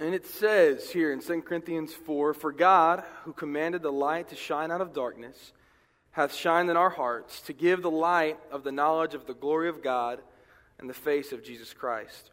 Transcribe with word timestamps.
And 0.00 0.14
it 0.14 0.26
says 0.26 0.90
here 0.90 1.12
in 1.12 1.20
2 1.20 1.42
Corinthians 1.42 1.92
4 1.92 2.32
For 2.32 2.52
God, 2.52 3.04
who 3.24 3.34
commanded 3.34 3.82
the 3.82 3.92
light 3.92 4.30
to 4.30 4.34
shine 4.34 4.70
out 4.70 4.80
of 4.80 4.94
darkness, 4.94 5.52
hath 6.12 6.34
shined 6.34 6.70
in 6.70 6.76
our 6.78 6.88
hearts 6.88 7.42
to 7.42 7.52
give 7.52 7.82
the 7.82 7.90
light 7.90 8.38
of 8.50 8.64
the 8.64 8.72
knowledge 8.72 9.12
of 9.12 9.26
the 9.26 9.34
glory 9.34 9.68
of 9.68 9.82
God 9.82 10.20
and 10.78 10.88
the 10.88 10.94
face 10.94 11.32
of 11.32 11.44
Jesus 11.44 11.74
Christ. 11.74 12.30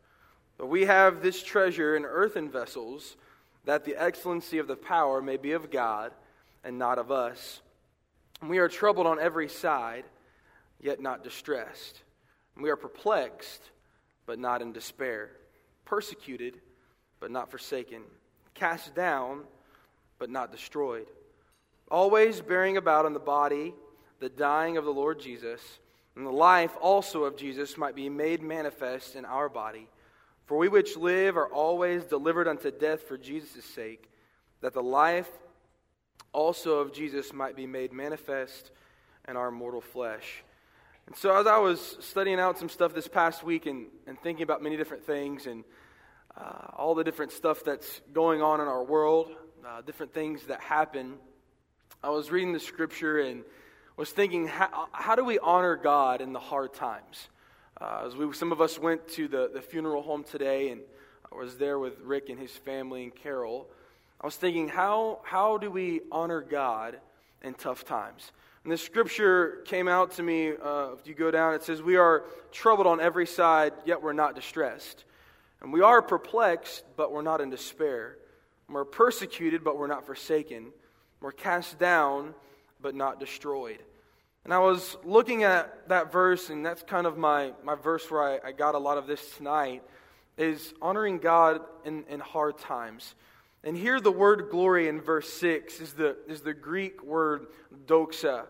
But 0.57 0.67
we 0.67 0.85
have 0.85 1.21
this 1.21 1.43
treasure 1.43 1.97
in 1.97 2.05
earthen 2.05 2.49
vessels, 2.49 3.17
that 3.65 3.83
the 3.83 4.01
excellency 4.01 4.59
of 4.59 4.67
the 4.67 4.77
power 4.77 5.21
may 5.21 5.35
be 5.35 5.51
of 5.51 5.69
God 5.69 6.13
and 6.63 6.79
not 6.79 6.97
of 6.97 7.11
us. 7.11 7.59
And 8.39 8.49
we 8.49 8.59
are 8.59 8.69
troubled 8.69 9.07
on 9.07 9.19
every 9.19 9.49
side, 9.49 10.05
yet 10.79 11.01
not 11.01 11.21
distressed. 11.21 12.01
And 12.55 12.63
we 12.63 12.69
are 12.69 12.77
perplexed, 12.77 13.61
but 14.25 14.39
not 14.39 14.61
in 14.61 14.71
despair. 14.71 15.31
Persecuted, 15.83 16.61
but 17.19 17.31
not 17.31 17.51
forsaken. 17.51 18.01
Cast 18.53 18.95
down, 18.95 19.43
but 20.19 20.29
not 20.29 20.51
destroyed. 20.51 21.07
Always 21.89 22.41
bearing 22.41 22.77
about 22.77 23.05
in 23.05 23.13
the 23.13 23.19
body 23.19 23.73
the 24.19 24.29
dying 24.29 24.77
of 24.77 24.85
the 24.85 24.93
Lord 24.93 25.19
Jesus, 25.19 25.61
and 26.15 26.25
the 26.25 26.31
life 26.31 26.75
also 26.81 27.23
of 27.23 27.37
Jesus 27.37 27.77
might 27.77 27.95
be 27.95 28.09
made 28.09 28.41
manifest 28.41 29.15
in 29.15 29.25
our 29.25 29.47
body. 29.47 29.87
For 30.45 30.57
we 30.57 30.69
which 30.69 30.97
live 30.97 31.37
are 31.37 31.47
always 31.47 32.05
delivered 32.05 32.47
unto 32.47 32.71
death 32.71 33.01
for 33.01 33.17
Jesus' 33.17 33.65
sake, 33.65 34.09
that 34.61 34.73
the 34.73 34.81
life 34.81 35.29
also 36.33 36.79
of 36.79 36.93
Jesus 36.93 37.33
might 37.33 37.55
be 37.55 37.67
made 37.67 37.93
manifest 37.93 38.71
in 39.27 39.37
our 39.37 39.51
mortal 39.51 39.81
flesh. 39.81 40.43
And 41.05 41.15
so, 41.15 41.35
as 41.37 41.47
I 41.47 41.57
was 41.57 41.97
studying 41.99 42.39
out 42.39 42.57
some 42.57 42.69
stuff 42.69 42.93
this 42.93 43.07
past 43.07 43.43
week 43.43 43.65
and, 43.65 43.87
and 44.07 44.19
thinking 44.19 44.43
about 44.43 44.61
many 44.61 44.77
different 44.77 45.05
things 45.05 45.47
and 45.47 45.63
uh, 46.37 46.67
all 46.75 46.95
the 46.95 47.03
different 47.03 47.31
stuff 47.31 47.63
that's 47.63 48.01
going 48.13 48.41
on 48.41 48.61
in 48.61 48.67
our 48.67 48.83
world, 48.83 49.31
uh, 49.65 49.81
different 49.81 50.13
things 50.13 50.43
that 50.45 50.61
happen, 50.61 51.15
I 52.03 52.09
was 52.09 52.29
reading 52.29 52.53
the 52.53 52.59
scripture 52.59 53.19
and 53.19 53.43
was 53.95 54.11
thinking, 54.11 54.47
how, 54.47 54.87
how 54.91 55.15
do 55.15 55.25
we 55.25 55.39
honor 55.39 55.75
God 55.75 56.21
in 56.21 56.31
the 56.31 56.39
hard 56.39 56.73
times? 56.73 57.29
Uh, 57.81 58.03
as 58.05 58.15
we, 58.15 58.31
some 58.33 58.51
of 58.51 58.61
us 58.61 58.77
went 58.77 59.07
to 59.09 59.27
the, 59.27 59.49
the 59.53 59.61
funeral 59.61 60.03
home 60.03 60.23
today, 60.23 60.69
and 60.69 60.81
I 61.31 61.35
was 61.35 61.57
there 61.57 61.79
with 61.79 61.99
Rick 62.01 62.29
and 62.29 62.39
his 62.39 62.51
family 62.51 63.03
and 63.03 63.15
Carol. 63.15 63.67
I 64.21 64.27
was 64.27 64.35
thinking, 64.35 64.67
how, 64.67 65.19
how 65.23 65.57
do 65.57 65.71
we 65.71 66.01
honor 66.11 66.41
God 66.41 66.99
in 67.41 67.55
tough 67.55 67.83
times? 67.83 68.31
And 68.63 68.71
the 68.71 68.77
scripture 68.77 69.63
came 69.65 69.87
out 69.87 70.11
to 70.11 70.23
me. 70.23 70.51
Uh, 70.51 70.89
if 70.99 71.07
you 71.07 71.15
go 71.15 71.31
down, 71.31 71.53
it 71.53 71.63
says, 71.63 71.81
We 71.81 71.95
are 71.95 72.25
troubled 72.51 72.85
on 72.85 72.99
every 72.99 73.25
side, 73.25 73.73
yet 73.85 74.01
we're 74.03 74.13
not 74.13 74.35
distressed. 74.35 75.05
And 75.61 75.73
we 75.73 75.81
are 75.81 76.01
perplexed, 76.01 76.83
but 76.95 77.11
we're 77.11 77.21
not 77.21 77.41
in 77.41 77.49
despair. 77.49 78.17
We're 78.69 78.85
persecuted, 78.85 79.63
but 79.63 79.77
we're 79.77 79.87
not 79.87 80.05
forsaken. 80.05 80.71
We're 81.21 81.31
cast 81.31 81.79
down, 81.79 82.35
but 82.81 82.95
not 82.95 83.19
destroyed. 83.19 83.79
And 84.43 84.53
I 84.53 84.59
was 84.59 84.97
looking 85.03 85.43
at 85.43 85.89
that 85.89 86.11
verse, 86.11 86.49
and 86.49 86.65
that's 86.65 86.83
kind 86.83 87.07
of 87.07 87.17
my, 87.17 87.53
my 87.63 87.75
verse 87.75 88.09
where 88.09 88.23
I, 88.23 88.49
I 88.49 88.51
got 88.51 88.75
a 88.75 88.79
lot 88.79 88.97
of 88.97 89.07
this 89.07 89.35
tonight, 89.35 89.83
is 90.37 90.73
honoring 90.81 91.17
God 91.17 91.61
in, 91.83 92.05
in 92.09 92.19
hard 92.19 92.57
times. 92.57 93.15
And 93.63 93.75
here, 93.75 93.99
the 93.99 94.11
word 94.11 94.47
glory 94.49 94.87
in 94.87 95.01
verse 95.01 95.27
6 95.33 95.81
is 95.81 95.93
the, 95.93 96.15
is 96.27 96.41
the 96.41 96.53
Greek 96.53 97.03
word 97.03 97.47
doxa. 97.85 98.45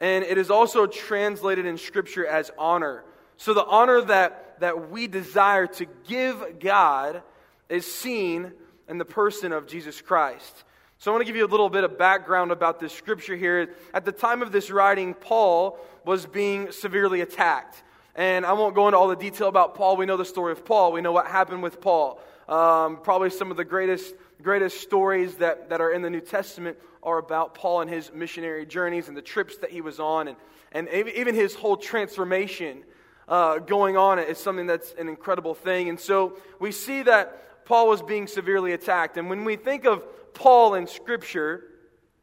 And 0.00 0.24
it 0.24 0.38
is 0.38 0.50
also 0.50 0.86
translated 0.86 1.66
in 1.66 1.78
Scripture 1.78 2.26
as 2.26 2.50
honor. 2.58 3.04
So, 3.36 3.54
the 3.54 3.64
honor 3.64 4.00
that, 4.02 4.60
that 4.60 4.90
we 4.90 5.06
desire 5.06 5.66
to 5.66 5.86
give 6.06 6.60
God 6.60 7.22
is 7.68 7.90
seen 7.90 8.52
in 8.88 8.98
the 8.98 9.04
person 9.04 9.52
of 9.52 9.66
Jesus 9.66 10.00
Christ. 10.00 10.64
So, 10.98 11.10
I 11.10 11.14
want 11.14 11.22
to 11.22 11.26
give 11.26 11.36
you 11.36 11.44
a 11.44 11.48
little 11.48 11.68
bit 11.68 11.84
of 11.84 11.98
background 11.98 12.50
about 12.50 12.80
this 12.80 12.92
scripture 12.92 13.36
here. 13.36 13.74
At 13.92 14.04
the 14.04 14.12
time 14.12 14.42
of 14.42 14.52
this 14.52 14.70
writing, 14.70 15.14
Paul 15.14 15.78
was 16.04 16.24
being 16.24 16.72
severely 16.72 17.20
attacked. 17.20 17.82
And 18.14 18.46
I 18.46 18.54
won't 18.54 18.74
go 18.74 18.88
into 18.88 18.96
all 18.96 19.08
the 19.08 19.16
detail 19.16 19.48
about 19.48 19.74
Paul. 19.74 19.98
We 19.98 20.06
know 20.06 20.16
the 20.16 20.24
story 20.24 20.52
of 20.52 20.64
Paul, 20.64 20.92
we 20.92 21.02
know 21.02 21.12
what 21.12 21.26
happened 21.26 21.62
with 21.62 21.80
Paul. 21.82 22.18
Um, 22.48 23.00
probably 23.02 23.28
some 23.30 23.50
of 23.50 23.56
the 23.56 23.64
greatest, 23.64 24.14
greatest 24.40 24.80
stories 24.80 25.34
that, 25.36 25.68
that 25.68 25.80
are 25.80 25.92
in 25.92 26.00
the 26.00 26.08
New 26.08 26.20
Testament 26.20 26.78
are 27.02 27.18
about 27.18 27.54
Paul 27.54 27.82
and 27.82 27.90
his 27.90 28.10
missionary 28.12 28.64
journeys 28.64 29.08
and 29.08 29.16
the 29.16 29.22
trips 29.22 29.58
that 29.58 29.70
he 29.70 29.80
was 29.80 30.00
on, 30.00 30.28
and, 30.28 30.36
and 30.72 31.08
even 31.08 31.34
his 31.34 31.54
whole 31.54 31.76
transformation 31.76 32.84
uh, 33.28 33.58
going 33.58 33.96
on 33.96 34.18
is 34.18 34.38
something 34.38 34.66
that's 34.66 34.94
an 34.98 35.08
incredible 35.08 35.54
thing. 35.54 35.88
And 35.88 35.98
so 35.98 36.38
we 36.60 36.72
see 36.72 37.02
that 37.02 37.64
Paul 37.64 37.88
was 37.88 38.02
being 38.02 38.26
severely 38.26 38.72
attacked. 38.72 39.16
And 39.16 39.28
when 39.28 39.44
we 39.44 39.56
think 39.56 39.84
of 39.84 40.04
Paul 40.34 40.74
in 40.74 40.86
Scripture, 40.86 41.64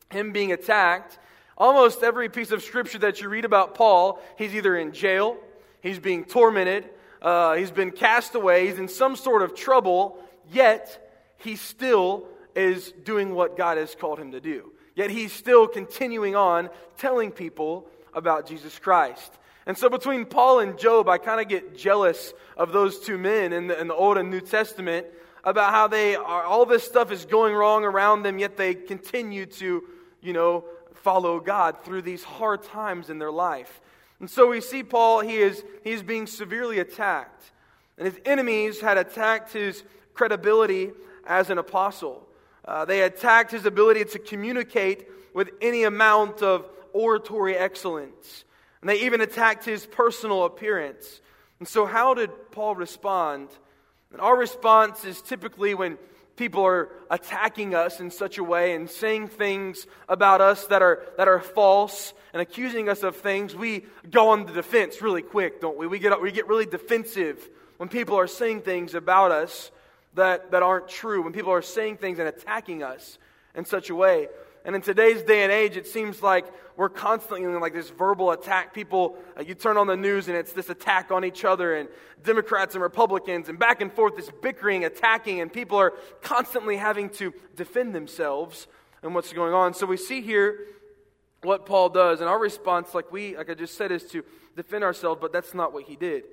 him 0.09 0.31
being 0.31 0.51
attacked, 0.51 1.19
almost 1.57 2.03
every 2.03 2.29
piece 2.29 2.51
of 2.51 2.63
Scripture 2.63 2.99
that 2.99 3.21
you 3.21 3.29
read 3.29 3.45
about 3.45 3.75
Paul, 3.75 4.21
he's 4.37 4.55
either 4.55 4.77
in 4.77 4.93
jail, 4.93 5.37
he's 5.81 5.99
being 5.99 6.23
tormented, 6.23 6.89
uh, 7.21 7.55
he's 7.55 7.71
been 7.71 7.91
cast 7.91 8.35
away, 8.35 8.67
he's 8.67 8.79
in 8.79 8.87
some 8.87 9.15
sort 9.15 9.41
of 9.41 9.55
trouble, 9.55 10.17
yet 10.51 11.11
he 11.37 11.55
still 11.55 12.27
is 12.55 12.91
doing 13.03 13.33
what 13.33 13.57
God 13.57 13.77
has 13.77 13.95
called 13.95 14.19
him 14.19 14.31
to 14.31 14.39
do. 14.39 14.71
Yet 14.95 15.09
he's 15.09 15.33
still 15.33 15.67
continuing 15.67 16.35
on 16.35 16.69
telling 16.97 17.31
people 17.31 17.89
about 18.13 18.47
Jesus 18.47 18.77
Christ. 18.77 19.31
And 19.65 19.77
so 19.77 19.89
between 19.89 20.25
Paul 20.25 20.59
and 20.59 20.77
Job, 20.77 21.07
I 21.07 21.17
kind 21.17 21.39
of 21.39 21.47
get 21.47 21.77
jealous 21.77 22.33
of 22.57 22.73
those 22.73 22.99
two 22.99 23.17
men 23.17 23.53
in 23.53 23.67
the, 23.67 23.79
in 23.79 23.87
the 23.87 23.95
Old 23.95 24.17
and 24.17 24.29
New 24.29 24.41
Testament 24.41 25.07
about 25.43 25.71
how 25.71 25.87
they 25.87 26.15
are, 26.15 26.43
all 26.43 26.65
this 26.65 26.83
stuff 26.83 27.11
is 27.11 27.25
going 27.25 27.53
wrong 27.53 27.83
around 27.83 28.23
them, 28.23 28.39
yet 28.39 28.57
they 28.57 28.73
continue 28.73 29.45
to, 29.45 29.83
you 30.21 30.33
know, 30.33 30.65
follow 30.95 31.39
God 31.39 31.83
through 31.83 32.01
these 32.01 32.23
hard 32.23 32.63
times 32.63 33.09
in 33.09 33.19
their 33.19 33.31
life. 33.31 33.81
And 34.19 34.29
so 34.29 34.47
we 34.47 34.61
see 34.61 34.83
Paul, 34.83 35.19
he 35.19 35.37
is, 35.37 35.63
he 35.83 35.91
is 35.91 36.01
being 36.01 36.27
severely 36.27 36.79
attacked. 36.79 37.51
And 37.97 38.07
his 38.07 38.19
enemies 38.25 38.79
had 38.79 38.97
attacked 38.97 39.51
his 39.51 39.83
credibility 40.13 40.91
as 41.25 41.49
an 41.49 41.57
apostle. 41.57 42.27
Uh, 42.65 42.85
they 42.85 43.01
attacked 43.01 43.51
his 43.51 43.65
ability 43.65 44.05
to 44.05 44.19
communicate 44.19 45.07
with 45.33 45.49
any 45.61 45.83
amount 45.83 46.41
of 46.41 46.65
oratory 46.93 47.55
excellence. 47.57 48.45
And 48.83 48.89
they 48.89 49.03
even 49.03 49.21
attacked 49.21 49.63
his 49.63 49.85
personal 49.85 50.43
appearance. 50.43 51.21
And 51.59 51.65
so, 51.65 51.85
how 51.85 52.15
did 52.15 52.51
Paul 52.51 52.75
respond? 52.75 53.47
And 54.11 54.19
our 54.19 54.35
response 54.35 55.05
is 55.05 55.21
typically 55.21 55.73
when 55.73 55.97
people 56.35 56.65
are 56.65 56.89
attacking 57.09 57.75
us 57.75 58.01
in 58.01 58.11
such 58.11 58.39
a 58.39 58.43
way 58.43 58.75
and 58.75 58.89
saying 58.89 59.29
things 59.29 59.87
about 60.09 60.41
us 60.41 60.67
that 60.67 60.81
are, 60.81 61.01
that 61.15 61.29
are 61.29 61.39
false 61.39 62.13
and 62.33 62.41
accusing 62.41 62.89
us 62.89 63.03
of 63.03 63.15
things, 63.15 63.55
we 63.55 63.85
go 64.11 64.31
on 64.31 64.47
the 64.47 64.51
defense 64.51 65.01
really 65.01 65.21
quick, 65.21 65.61
don't 65.61 65.77
we? 65.77 65.87
We 65.87 65.97
get, 65.97 66.21
we 66.21 66.33
get 66.33 66.49
really 66.49 66.65
defensive 66.65 67.49
when 67.77 67.87
people 67.87 68.19
are 68.19 68.27
saying 68.27 68.63
things 68.63 68.95
about 68.95 69.31
us 69.31 69.71
that, 70.15 70.51
that 70.51 70.61
aren't 70.61 70.89
true, 70.89 71.21
when 71.21 71.31
people 71.31 71.53
are 71.53 71.61
saying 71.61 71.99
things 71.99 72.19
and 72.19 72.27
attacking 72.27 72.83
us 72.83 73.17
in 73.55 73.63
such 73.63 73.89
a 73.89 73.95
way. 73.95 74.27
And 74.65 74.75
in 74.75 74.81
today's 74.81 75.23
day 75.23 75.43
and 75.43 75.51
age, 75.51 75.75
it 75.75 75.87
seems 75.87 76.21
like 76.21 76.45
we're 76.77 76.89
constantly 76.89 77.43
in 77.43 77.59
like 77.59 77.73
this 77.73 77.89
verbal 77.89 78.31
attack. 78.31 78.73
People, 78.73 79.17
uh, 79.37 79.41
you 79.41 79.55
turn 79.55 79.77
on 79.77 79.87
the 79.87 79.97
news 79.97 80.27
and 80.27 80.37
it's 80.37 80.53
this 80.53 80.69
attack 80.69 81.11
on 81.11 81.25
each 81.25 81.43
other, 81.43 81.75
and 81.75 81.89
Democrats 82.23 82.73
and 82.73 82.81
Republicans, 82.81 83.49
and 83.49 83.59
back 83.59 83.81
and 83.81 83.91
forth, 83.91 84.15
this 84.15 84.31
bickering, 84.41 84.85
attacking, 84.85 85.41
and 85.41 85.51
people 85.51 85.77
are 85.77 85.93
constantly 86.21 86.77
having 86.77 87.09
to 87.09 87.33
defend 87.55 87.93
themselves 87.93 88.67
and 89.01 89.13
what's 89.13 89.33
going 89.33 89.53
on. 89.53 89.73
So 89.73 89.85
we 89.85 89.97
see 89.97 90.21
here 90.21 90.59
what 91.41 91.65
Paul 91.65 91.89
does, 91.89 92.21
and 92.21 92.29
our 92.29 92.39
response, 92.39 92.93
like 92.93 93.11
we, 93.11 93.35
like 93.35 93.49
I 93.49 93.53
just 93.53 93.75
said, 93.75 93.91
is 93.91 94.05
to 94.11 94.23
defend 94.55 94.85
ourselves, 94.85 95.19
but 95.21 95.33
that's 95.33 95.53
not 95.53 95.73
what 95.73 95.83
he 95.83 95.97
did. 95.97 96.23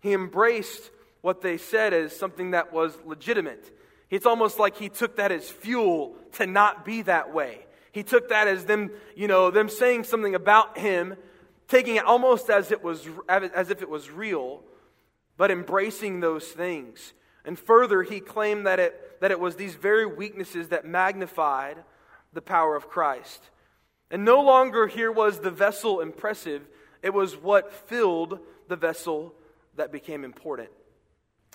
He 0.00 0.14
embraced 0.14 0.90
what 1.20 1.42
they 1.42 1.58
said 1.58 1.92
as 1.92 2.16
something 2.16 2.52
that 2.52 2.72
was 2.72 2.96
legitimate. 3.04 3.70
It's 4.10 4.26
almost 4.26 4.58
like 4.58 4.76
he 4.76 4.88
took 4.88 5.16
that 5.16 5.32
as 5.32 5.48
fuel 5.48 6.16
to 6.32 6.46
not 6.46 6.84
be 6.84 7.02
that 7.02 7.32
way. 7.32 7.66
He 7.92 8.02
took 8.02 8.28
that 8.30 8.48
as 8.48 8.64
them, 8.64 8.90
you 9.16 9.28
know, 9.28 9.50
them 9.50 9.68
saying 9.68 10.04
something 10.04 10.34
about 10.34 10.78
him, 10.78 11.16
taking 11.68 11.96
it 11.96 12.04
almost 12.04 12.48
as 12.48 12.70
it 12.70 12.82
was 12.82 13.06
as 13.28 13.70
if 13.70 13.82
it 13.82 13.88
was 13.88 14.10
real, 14.10 14.62
but 15.36 15.50
embracing 15.50 16.20
those 16.20 16.46
things. 16.46 17.12
And 17.44 17.58
further, 17.58 18.02
he 18.02 18.20
claimed 18.20 18.66
that 18.66 18.78
it 18.78 19.20
that 19.20 19.30
it 19.30 19.40
was 19.40 19.56
these 19.56 19.74
very 19.74 20.06
weaknesses 20.06 20.68
that 20.68 20.84
magnified 20.84 21.76
the 22.32 22.42
power 22.42 22.76
of 22.76 22.88
Christ. 22.88 23.50
And 24.10 24.24
no 24.24 24.40
longer 24.40 24.86
here 24.86 25.12
was 25.12 25.40
the 25.40 25.50
vessel 25.50 26.00
impressive, 26.00 26.66
it 27.02 27.12
was 27.12 27.36
what 27.36 27.72
filled 27.72 28.38
the 28.68 28.76
vessel 28.76 29.34
that 29.76 29.92
became 29.92 30.24
important. 30.24 30.70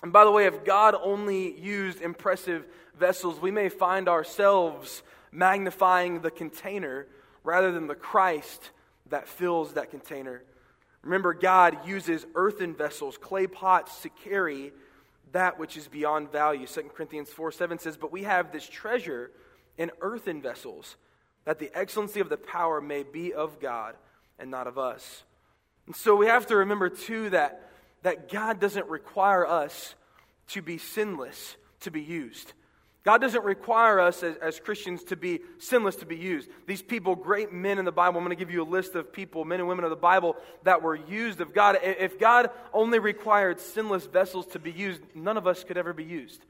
And 0.04 0.12
by 0.12 0.24
the 0.24 0.30
way, 0.30 0.44
if 0.44 0.66
God 0.66 0.94
only 1.02 1.58
used 1.58 2.02
impressive 2.02 2.66
vessels, 2.94 3.40
we 3.40 3.50
may 3.50 3.70
find 3.70 4.06
ourselves 4.06 5.02
magnifying 5.32 6.20
the 6.20 6.30
container 6.30 7.06
rather 7.42 7.72
than 7.72 7.86
the 7.86 7.94
Christ 7.94 8.68
that 9.08 9.26
fills 9.26 9.72
that 9.72 9.90
container. 9.90 10.42
Remember, 11.00 11.32
God 11.32 11.88
uses 11.88 12.26
earthen 12.34 12.74
vessels, 12.74 13.16
clay 13.16 13.46
pots, 13.46 14.02
to 14.02 14.10
carry 14.10 14.74
that 15.32 15.58
which 15.58 15.74
is 15.74 15.88
beyond 15.88 16.30
value. 16.30 16.66
2 16.66 16.82
Corinthians 16.94 17.30
4 17.30 17.50
7 17.50 17.78
says, 17.78 17.96
But 17.96 18.12
we 18.12 18.24
have 18.24 18.52
this 18.52 18.68
treasure 18.68 19.30
in 19.78 19.90
earthen 20.02 20.42
vessels, 20.42 20.96
that 21.46 21.58
the 21.58 21.70
excellency 21.74 22.20
of 22.20 22.28
the 22.28 22.36
power 22.36 22.82
may 22.82 23.04
be 23.04 23.32
of 23.32 23.58
God 23.58 23.94
and 24.38 24.50
not 24.50 24.66
of 24.66 24.76
us. 24.76 25.22
And 25.86 25.96
so 25.96 26.14
we 26.14 26.26
have 26.26 26.46
to 26.48 26.56
remember, 26.56 26.90
too, 26.90 27.30
that, 27.30 27.70
that 28.04 28.30
God 28.30 28.60
doesn't 28.60 28.88
require 28.88 29.46
us 29.46 29.94
to 30.48 30.62
be 30.62 30.78
sinless 30.78 31.56
to 31.80 31.90
be 31.90 32.02
used. 32.02 32.52
God 33.02 33.20
doesn't 33.20 33.44
require 33.44 34.00
us 34.00 34.22
as, 34.22 34.36
as, 34.36 34.60
Christians 34.60 35.04
to 35.04 35.16
be 35.16 35.40
sinless 35.58 35.96
to 35.96 36.06
be 36.06 36.16
used. 36.16 36.48
These 36.66 36.80
people, 36.80 37.14
great 37.16 37.52
men 37.52 37.78
in 37.78 37.84
the 37.84 37.92
Bible, 37.92 38.18
I'm 38.18 38.24
going 38.24 38.34
to 38.34 38.42
give 38.42 38.52
you 38.52 38.62
a 38.62 38.64
list 38.64 38.94
of 38.94 39.12
people, 39.12 39.44
men 39.44 39.60
and 39.60 39.68
women 39.68 39.84
of 39.84 39.90
the 39.90 39.96
Bible, 39.96 40.36
that 40.62 40.80
were 40.80 40.94
used 40.94 41.42
of 41.42 41.52
God. 41.52 41.78
If 41.82 42.18
God 42.18 42.50
only 42.72 42.98
required 42.98 43.60
sinless 43.60 44.06
vessels 44.06 44.46
to 44.48 44.58
be 44.58 44.70
used, 44.70 45.02
none 45.14 45.36
of 45.36 45.46
us 45.46 45.64
could 45.64 45.76
ever 45.76 45.92
be 45.92 46.04
used. 46.04 46.40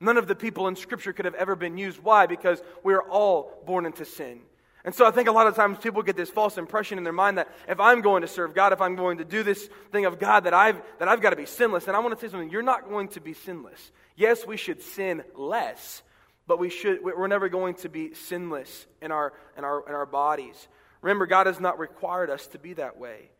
None 0.00 0.18
of 0.18 0.26
the 0.26 0.34
people 0.34 0.68
in 0.68 0.76
Scripture 0.76 1.14
could 1.14 1.24
have 1.24 1.34
ever 1.34 1.56
been 1.56 1.78
used. 1.78 1.98
Why? 2.00 2.26
Because 2.26 2.60
we 2.82 2.92
are 2.92 3.02
all 3.02 3.62
born 3.64 3.86
into 3.86 4.04
sin. 4.04 4.40
And 4.84 4.94
so 4.94 5.06
I 5.06 5.12
think 5.12 5.28
a 5.28 5.32
lot 5.32 5.46
of 5.46 5.54
times 5.54 5.78
people 5.78 6.02
get 6.02 6.16
this 6.16 6.30
false 6.30 6.58
impression 6.58 6.98
in 6.98 7.04
their 7.04 7.12
mind 7.12 7.38
that 7.38 7.48
if 7.68 7.78
I'm 7.78 8.00
going 8.00 8.22
to 8.22 8.28
serve 8.28 8.52
God, 8.52 8.72
if 8.72 8.80
I'm 8.80 8.96
going 8.96 9.18
to 9.18 9.24
do 9.24 9.44
this 9.44 9.68
thing 9.92 10.06
of 10.06 10.18
God, 10.18 10.44
that 10.44 10.54
I've, 10.54 10.82
that 10.98 11.06
I've 11.06 11.20
got 11.20 11.30
to 11.30 11.36
be 11.36 11.46
sinless. 11.46 11.86
And 11.86 11.96
I 11.96 12.00
want 12.00 12.18
to 12.18 12.26
say 12.26 12.30
something. 12.30 12.50
You're 12.50 12.62
not 12.62 12.88
going 12.88 13.08
to 13.08 13.20
be 13.20 13.32
sinless. 13.32 13.92
Yes, 14.16 14.44
we 14.44 14.56
should 14.56 14.82
sin 14.82 15.22
less, 15.36 16.02
but 16.48 16.58
we 16.58 16.68
should, 16.68 17.02
we're 17.04 17.28
never 17.28 17.48
going 17.48 17.74
to 17.76 17.88
be 17.88 18.14
sinless 18.14 18.86
in 19.00 19.12
our, 19.12 19.32
in 19.56 19.62
our, 19.62 19.86
in 19.88 19.94
our 19.94 20.06
bodies. 20.06 20.68
Remember, 21.00 21.26
God 21.26 21.46
has 21.46 21.60
not 21.60 21.78
required 21.78 22.30
us 22.30 22.48
to 22.48 22.58
be 22.58 22.74
that 22.74 22.98
way. 22.98 23.30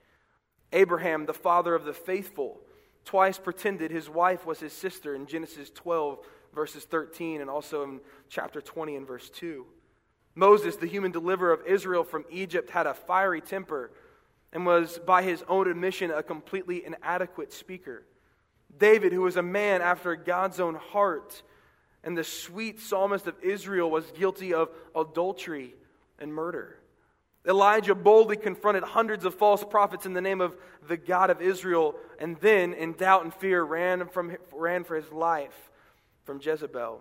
Abraham, 0.72 1.26
the 1.26 1.34
father 1.34 1.74
of 1.74 1.84
the 1.84 1.92
faithful, 1.92 2.60
twice 3.04 3.36
pretended 3.36 3.90
his 3.90 4.08
wife 4.08 4.46
was 4.46 4.60
his 4.60 4.72
sister 4.72 5.14
in 5.14 5.26
Genesis 5.26 5.70
12, 5.70 6.18
verses 6.54 6.84
13, 6.84 7.40
and 7.40 7.50
also 7.50 7.82
in 7.82 8.00
chapter 8.28 8.60
20 8.60 8.96
and 8.96 9.06
verse 9.06 9.28
2. 9.30 9.66
Moses, 10.34 10.76
the 10.76 10.86
human 10.86 11.12
deliverer 11.12 11.52
of 11.52 11.66
Israel 11.66 12.04
from 12.04 12.24
Egypt, 12.30 12.70
had 12.70 12.86
a 12.86 12.94
fiery 12.94 13.40
temper 13.40 13.90
and 14.52 14.66
was, 14.66 14.98
by 15.06 15.22
his 15.22 15.42
own 15.48 15.68
admission, 15.68 16.10
a 16.10 16.22
completely 16.22 16.84
inadequate 16.84 17.52
speaker. 17.52 18.04
David, 18.76 19.12
who 19.12 19.22
was 19.22 19.36
a 19.36 19.42
man 19.42 19.82
after 19.82 20.14
God's 20.16 20.60
own 20.60 20.74
heart, 20.74 21.42
and 22.04 22.16
the 22.16 22.24
sweet 22.24 22.80
psalmist 22.80 23.26
of 23.26 23.34
Israel, 23.42 23.90
was 23.90 24.10
guilty 24.12 24.52
of 24.52 24.68
adultery 24.94 25.74
and 26.18 26.32
murder. 26.32 26.78
Elijah 27.46 27.94
boldly 27.94 28.36
confronted 28.36 28.84
hundreds 28.84 29.24
of 29.24 29.34
false 29.34 29.64
prophets 29.64 30.06
in 30.06 30.12
the 30.12 30.20
name 30.20 30.40
of 30.40 30.56
the 30.86 30.96
God 30.96 31.28
of 31.30 31.42
Israel, 31.42 31.96
and 32.18 32.36
then, 32.40 32.72
in 32.72 32.92
doubt 32.92 33.24
and 33.24 33.34
fear, 33.34 33.62
ran, 33.62 34.08
from, 34.08 34.36
ran 34.52 34.84
for 34.84 34.96
his 34.96 35.10
life 35.10 35.70
from 36.24 36.40
Jezebel. 36.40 37.00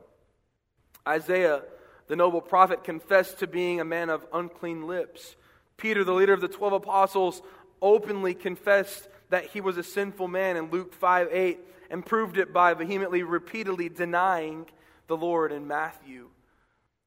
Isaiah 1.08 1.64
the 2.12 2.18
noble 2.18 2.42
prophet 2.42 2.84
confessed 2.84 3.40
to 3.40 3.48
being 3.48 3.80
a 3.80 3.86
man 3.86 4.10
of 4.10 4.26
unclean 4.34 4.86
lips. 4.86 5.38
Peter, 5.78 6.04
the 6.04 6.12
leader 6.12 6.34
of 6.34 6.42
the 6.42 6.50
12 6.50 6.74
apostles, 6.74 7.42
openly 7.82 8.34
confessed 8.34 9.08
that 9.30 9.46
he 9.46 9.62
was 9.62 9.78
a 9.78 9.84
sinful 9.84 10.28
man 10.28 10.58
in 10.58 10.70
Luke 10.70 10.94
5 10.94 11.30
8 11.32 11.60
and 11.90 12.06
proved 12.06 12.38
it 12.38 12.52
by 12.52 12.74
vehemently, 12.74 13.24
repeatedly 13.24 13.88
denying 13.88 14.66
the 15.08 15.16
Lord 15.16 15.54
in 15.54 15.68
Matthew. 15.68 16.28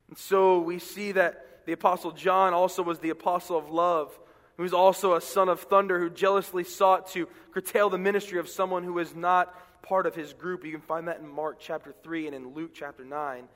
And 0.09 0.17
so 0.17 0.61
we 0.61 0.79
see 0.79 1.12
that 1.12 1.67
the 1.67 1.73
apostle 1.73 2.12
John 2.12 2.55
also 2.55 2.83
was 2.83 3.01
the 3.01 3.11
apostle 3.11 3.59
of 3.59 3.69
love, 3.69 4.19
who 4.56 4.62
was 4.62 4.73
also 4.73 5.17
a 5.17 5.21
son 5.21 5.51
of 5.51 5.61
thunder 5.61 6.01
who 6.01 6.09
jealously 6.09 6.65
sought 6.65 7.09
to 7.09 7.29
curtail 7.53 7.91
the 7.91 7.99
ministry 7.99 8.39
of 8.39 8.49
someone 8.49 8.83
who 8.83 8.95
was 8.95 9.15
not 9.15 9.55
part 9.83 10.06
of 10.06 10.15
his 10.15 10.33
group. 10.33 10.65
You 10.65 10.73
can 10.73 10.81
find 10.81 11.09
that 11.09 11.21
in 11.21 11.29
Mark 11.29 11.59
chapter 11.61 11.93
3 12.03 12.29
and 12.29 12.35
in 12.35 12.55
Luke 12.55 12.71
chapter 12.73 13.05
9. 13.05 13.49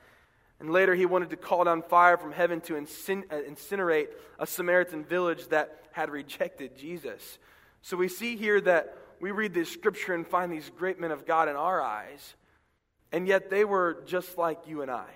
And 0.59 0.71
later, 0.71 0.93
he 0.93 1.05
wanted 1.05 1.29
to 1.29 1.37
call 1.37 1.63
down 1.63 1.83
fire 1.83 2.17
from 2.17 2.31
heaven 2.33 2.59
to 2.61 2.75
uh, 2.75 2.79
incinerate 2.79 4.07
a 4.37 4.45
Samaritan 4.45 5.05
village 5.05 5.47
that 5.49 5.83
had 5.91 6.09
rejected 6.09 6.77
Jesus. 6.77 7.39
So 7.81 7.95
we 7.95 8.09
see 8.09 8.35
here 8.35 8.59
that 8.61 8.97
we 9.21 9.31
read 9.31 9.53
this 9.53 9.71
scripture 9.71 10.13
and 10.13 10.27
find 10.27 10.51
these 10.51 10.69
great 10.77 10.99
men 10.99 11.11
of 11.11 11.25
God 11.25 11.47
in 11.47 11.55
our 11.55 11.81
eyes, 11.81 12.35
and 13.11 13.27
yet 13.27 13.49
they 13.49 13.65
were 13.65 14.03
just 14.05 14.37
like 14.37 14.67
you 14.67 14.81
and 14.81 14.91
I. 14.91 15.07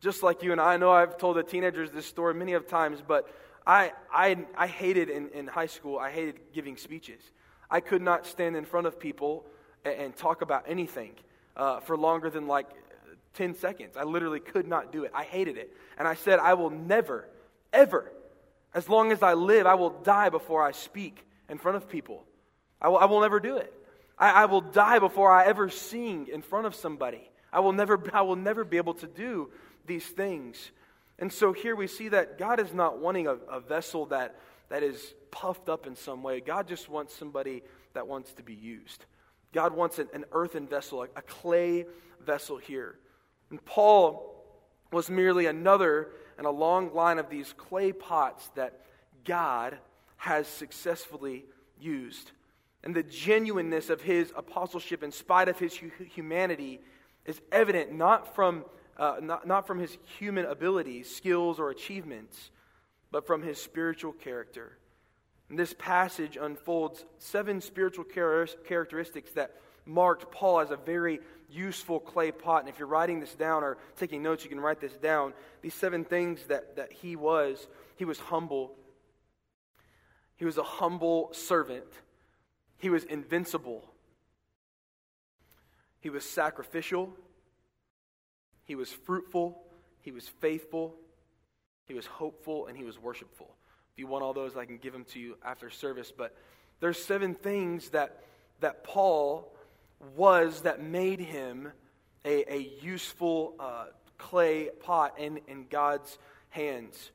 Just 0.00 0.22
like 0.22 0.42
you 0.42 0.52
and 0.52 0.60
I. 0.60 0.74
I 0.74 0.76
know 0.78 0.90
I've 0.90 1.18
told 1.18 1.36
the 1.36 1.42
teenagers 1.42 1.90
this 1.90 2.06
story 2.06 2.32
many 2.32 2.54
of 2.54 2.66
times, 2.66 3.02
but 3.06 3.28
I, 3.66 3.92
I, 4.12 4.46
I 4.56 4.66
hated 4.66 5.10
in, 5.10 5.28
in 5.30 5.46
high 5.46 5.66
school, 5.66 5.98
I 5.98 6.10
hated 6.10 6.40
giving 6.54 6.78
speeches. 6.78 7.20
I 7.70 7.80
could 7.80 8.02
not 8.02 8.26
stand 8.26 8.56
in 8.56 8.64
front 8.64 8.86
of 8.86 8.98
people 8.98 9.44
and, 9.84 9.94
and 9.94 10.16
talk 10.16 10.40
about 10.40 10.64
anything 10.66 11.12
uh, 11.56 11.80
for 11.80 11.96
longer 11.96 12.30
than 12.30 12.46
like 12.46 12.66
10 13.34 13.54
seconds. 13.54 13.96
I 13.96 14.04
literally 14.04 14.40
could 14.40 14.66
not 14.66 14.92
do 14.92 15.04
it. 15.04 15.12
I 15.14 15.24
hated 15.24 15.56
it. 15.56 15.74
And 15.98 16.06
I 16.06 16.14
said, 16.14 16.38
I 16.38 16.54
will 16.54 16.70
never, 16.70 17.28
ever, 17.72 18.10
as 18.74 18.88
long 18.88 19.12
as 19.12 19.22
I 19.22 19.34
live, 19.34 19.66
I 19.66 19.74
will 19.74 19.90
die 19.90 20.28
before 20.28 20.62
I 20.62 20.72
speak 20.72 21.24
in 21.48 21.58
front 21.58 21.76
of 21.76 21.88
people. 21.88 22.24
I 22.80 22.88
will, 22.88 22.98
I 22.98 23.04
will 23.06 23.20
never 23.20 23.40
do 23.40 23.56
it. 23.56 23.72
I, 24.18 24.42
I 24.42 24.44
will 24.46 24.60
die 24.60 24.98
before 24.98 25.30
I 25.30 25.46
ever 25.46 25.68
sing 25.68 26.28
in 26.32 26.42
front 26.42 26.66
of 26.66 26.74
somebody. 26.74 27.30
I 27.52 27.60
will, 27.60 27.72
never, 27.72 28.02
I 28.12 28.22
will 28.22 28.36
never 28.36 28.64
be 28.64 28.76
able 28.76 28.94
to 28.94 29.06
do 29.06 29.50
these 29.86 30.06
things. 30.06 30.70
And 31.18 31.32
so 31.32 31.52
here 31.52 31.76
we 31.76 31.86
see 31.86 32.08
that 32.08 32.38
God 32.38 32.60
is 32.60 32.72
not 32.72 32.98
wanting 32.98 33.26
a, 33.26 33.34
a 33.34 33.60
vessel 33.60 34.06
that, 34.06 34.36
that 34.68 34.82
is 34.82 35.14
puffed 35.30 35.68
up 35.68 35.86
in 35.86 35.96
some 35.96 36.22
way. 36.22 36.40
God 36.40 36.66
just 36.66 36.88
wants 36.88 37.14
somebody 37.14 37.62
that 37.94 38.06
wants 38.06 38.32
to 38.34 38.42
be 38.42 38.54
used. 38.54 39.04
God 39.52 39.74
wants 39.74 39.98
an, 39.98 40.08
an 40.14 40.24
earthen 40.32 40.66
vessel, 40.66 41.02
a, 41.02 41.08
a 41.16 41.22
clay 41.22 41.86
vessel 42.24 42.56
here. 42.56 42.98
And 43.50 43.64
Paul 43.64 44.26
was 44.92 45.10
merely 45.10 45.46
another 45.46 46.10
in 46.38 46.44
a 46.46 46.50
long 46.50 46.94
line 46.94 47.18
of 47.18 47.28
these 47.28 47.52
clay 47.52 47.92
pots 47.92 48.48
that 48.54 48.80
God 49.24 49.78
has 50.16 50.46
successfully 50.46 51.44
used. 51.80 52.32
And 52.82 52.94
the 52.94 53.02
genuineness 53.02 53.90
of 53.90 54.00
his 54.00 54.32
apostleship, 54.36 55.02
in 55.02 55.12
spite 55.12 55.48
of 55.48 55.58
his 55.58 55.78
humanity, 56.14 56.80
is 57.26 57.40
evident 57.52 57.92
not 57.92 58.34
from, 58.34 58.64
uh, 58.96 59.16
not, 59.20 59.46
not 59.46 59.66
from 59.66 59.78
his 59.78 59.98
human 60.18 60.46
abilities, 60.46 61.14
skills, 61.14 61.60
or 61.60 61.70
achievements, 61.70 62.50
but 63.10 63.26
from 63.26 63.42
his 63.42 63.60
spiritual 63.60 64.12
character. 64.12 64.78
And 65.50 65.58
this 65.58 65.74
passage 65.78 66.38
unfolds 66.40 67.04
seven 67.18 67.60
spiritual 67.60 68.04
characteristics 68.04 69.32
that 69.32 69.56
marked 69.86 70.30
Paul 70.30 70.60
as 70.60 70.70
a 70.70 70.76
very 70.76 71.20
useful 71.50 72.00
clay 72.00 72.30
pot. 72.30 72.60
And 72.60 72.68
if 72.68 72.78
you're 72.78 72.88
writing 72.88 73.20
this 73.20 73.34
down 73.34 73.64
or 73.64 73.78
taking 73.96 74.22
notes, 74.22 74.44
you 74.44 74.50
can 74.50 74.60
write 74.60 74.80
this 74.80 74.92
down. 74.94 75.32
These 75.62 75.74
seven 75.74 76.04
things 76.04 76.44
that, 76.46 76.76
that 76.76 76.92
he 76.92 77.16
was 77.16 77.66
he 78.00 78.06
was 78.06 78.18
humble, 78.18 78.72
he 80.36 80.46
was 80.46 80.56
a 80.56 80.62
humble 80.62 81.28
servant, 81.34 81.84
he 82.78 82.88
was 82.88 83.04
invincible, 83.04 83.84
he 86.00 86.08
was 86.08 86.24
sacrificial, 86.24 87.12
he 88.64 88.74
was 88.74 88.90
fruitful, 88.90 89.62
he 90.00 90.12
was 90.12 90.26
faithful, 90.26 90.94
he 91.84 91.92
was 91.92 92.06
hopeful, 92.06 92.68
and 92.68 92.78
he 92.78 92.84
was 92.84 92.98
worshipful. 92.98 93.54
If 93.92 93.98
you 93.98 94.06
want 94.06 94.24
all 94.24 94.32
those, 94.32 94.56
I 94.56 94.64
can 94.64 94.78
give 94.78 94.94
them 94.94 95.04
to 95.12 95.20
you 95.20 95.36
after 95.44 95.68
service. 95.68 96.10
But 96.10 96.34
there's 96.80 96.96
seven 96.96 97.34
things 97.34 97.90
that, 97.90 98.22
that 98.60 98.82
Paul 98.82 99.52
was 100.16 100.62
that 100.62 100.82
made 100.82 101.20
him 101.20 101.72
a, 102.24 102.52
a 102.52 102.70
useful 102.82 103.54
uh, 103.58 103.86
clay 104.18 104.68
pot 104.80 105.18
in, 105.18 105.40
in 105.48 105.66
God's 105.68 106.18
hands. 106.50 107.10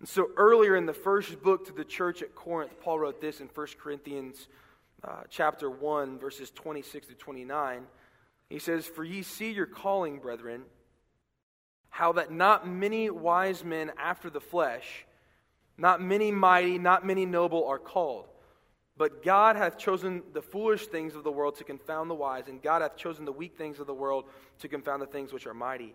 And 0.00 0.08
so 0.08 0.28
earlier 0.36 0.76
in 0.76 0.86
the 0.86 0.92
first 0.92 1.42
book 1.42 1.66
to 1.66 1.72
the 1.72 1.84
church 1.84 2.22
at 2.22 2.34
Corinth, 2.34 2.72
Paul 2.80 3.00
wrote 3.00 3.20
this 3.20 3.40
in 3.40 3.48
1 3.48 3.66
Corinthians 3.80 4.48
uh, 5.02 5.22
chapter 5.28 5.70
1, 5.70 6.18
verses 6.18 6.50
26 6.50 7.08
to 7.08 7.14
29. 7.14 7.82
He 8.48 8.58
says, 8.58 8.86
For 8.86 9.04
ye 9.04 9.22
see 9.22 9.52
your 9.52 9.66
calling, 9.66 10.18
brethren, 10.18 10.62
how 11.90 12.12
that 12.12 12.30
not 12.30 12.68
many 12.68 13.10
wise 13.10 13.64
men 13.64 13.92
after 13.98 14.30
the 14.30 14.40
flesh, 14.40 15.04
not 15.76 16.00
many 16.00 16.30
mighty, 16.30 16.78
not 16.78 17.06
many 17.06 17.26
noble 17.26 17.66
are 17.66 17.78
called. 17.78 18.26
But 18.98 19.22
God 19.22 19.54
hath 19.54 19.78
chosen 19.78 20.24
the 20.32 20.42
foolish 20.42 20.88
things 20.88 21.14
of 21.14 21.22
the 21.22 21.30
world 21.30 21.56
to 21.56 21.64
confound 21.64 22.10
the 22.10 22.16
wise, 22.16 22.48
and 22.48 22.60
God 22.60 22.82
hath 22.82 22.96
chosen 22.96 23.24
the 23.24 23.32
weak 23.32 23.56
things 23.56 23.78
of 23.78 23.86
the 23.86 23.94
world 23.94 24.24
to 24.58 24.68
confound 24.68 25.00
the 25.00 25.06
things 25.06 25.32
which 25.32 25.46
are 25.46 25.54
mighty. 25.54 25.94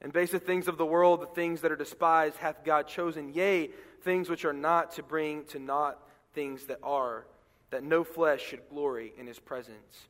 And 0.00 0.12
base 0.12 0.30
the 0.30 0.38
things 0.38 0.68
of 0.68 0.78
the 0.78 0.86
world, 0.86 1.20
the 1.20 1.26
things 1.26 1.62
that 1.62 1.72
are 1.72 1.76
despised, 1.76 2.36
hath 2.36 2.64
God 2.64 2.86
chosen, 2.86 3.34
yea, 3.34 3.70
things 4.02 4.30
which 4.30 4.44
are 4.44 4.52
not, 4.52 4.92
to 4.92 5.02
bring 5.02 5.44
to 5.46 5.58
naught 5.58 5.98
things 6.32 6.66
that 6.66 6.78
are, 6.84 7.26
that 7.70 7.82
no 7.82 8.04
flesh 8.04 8.40
should 8.40 8.62
glory 8.70 9.12
in 9.18 9.26
his 9.26 9.40
presence. 9.40 10.06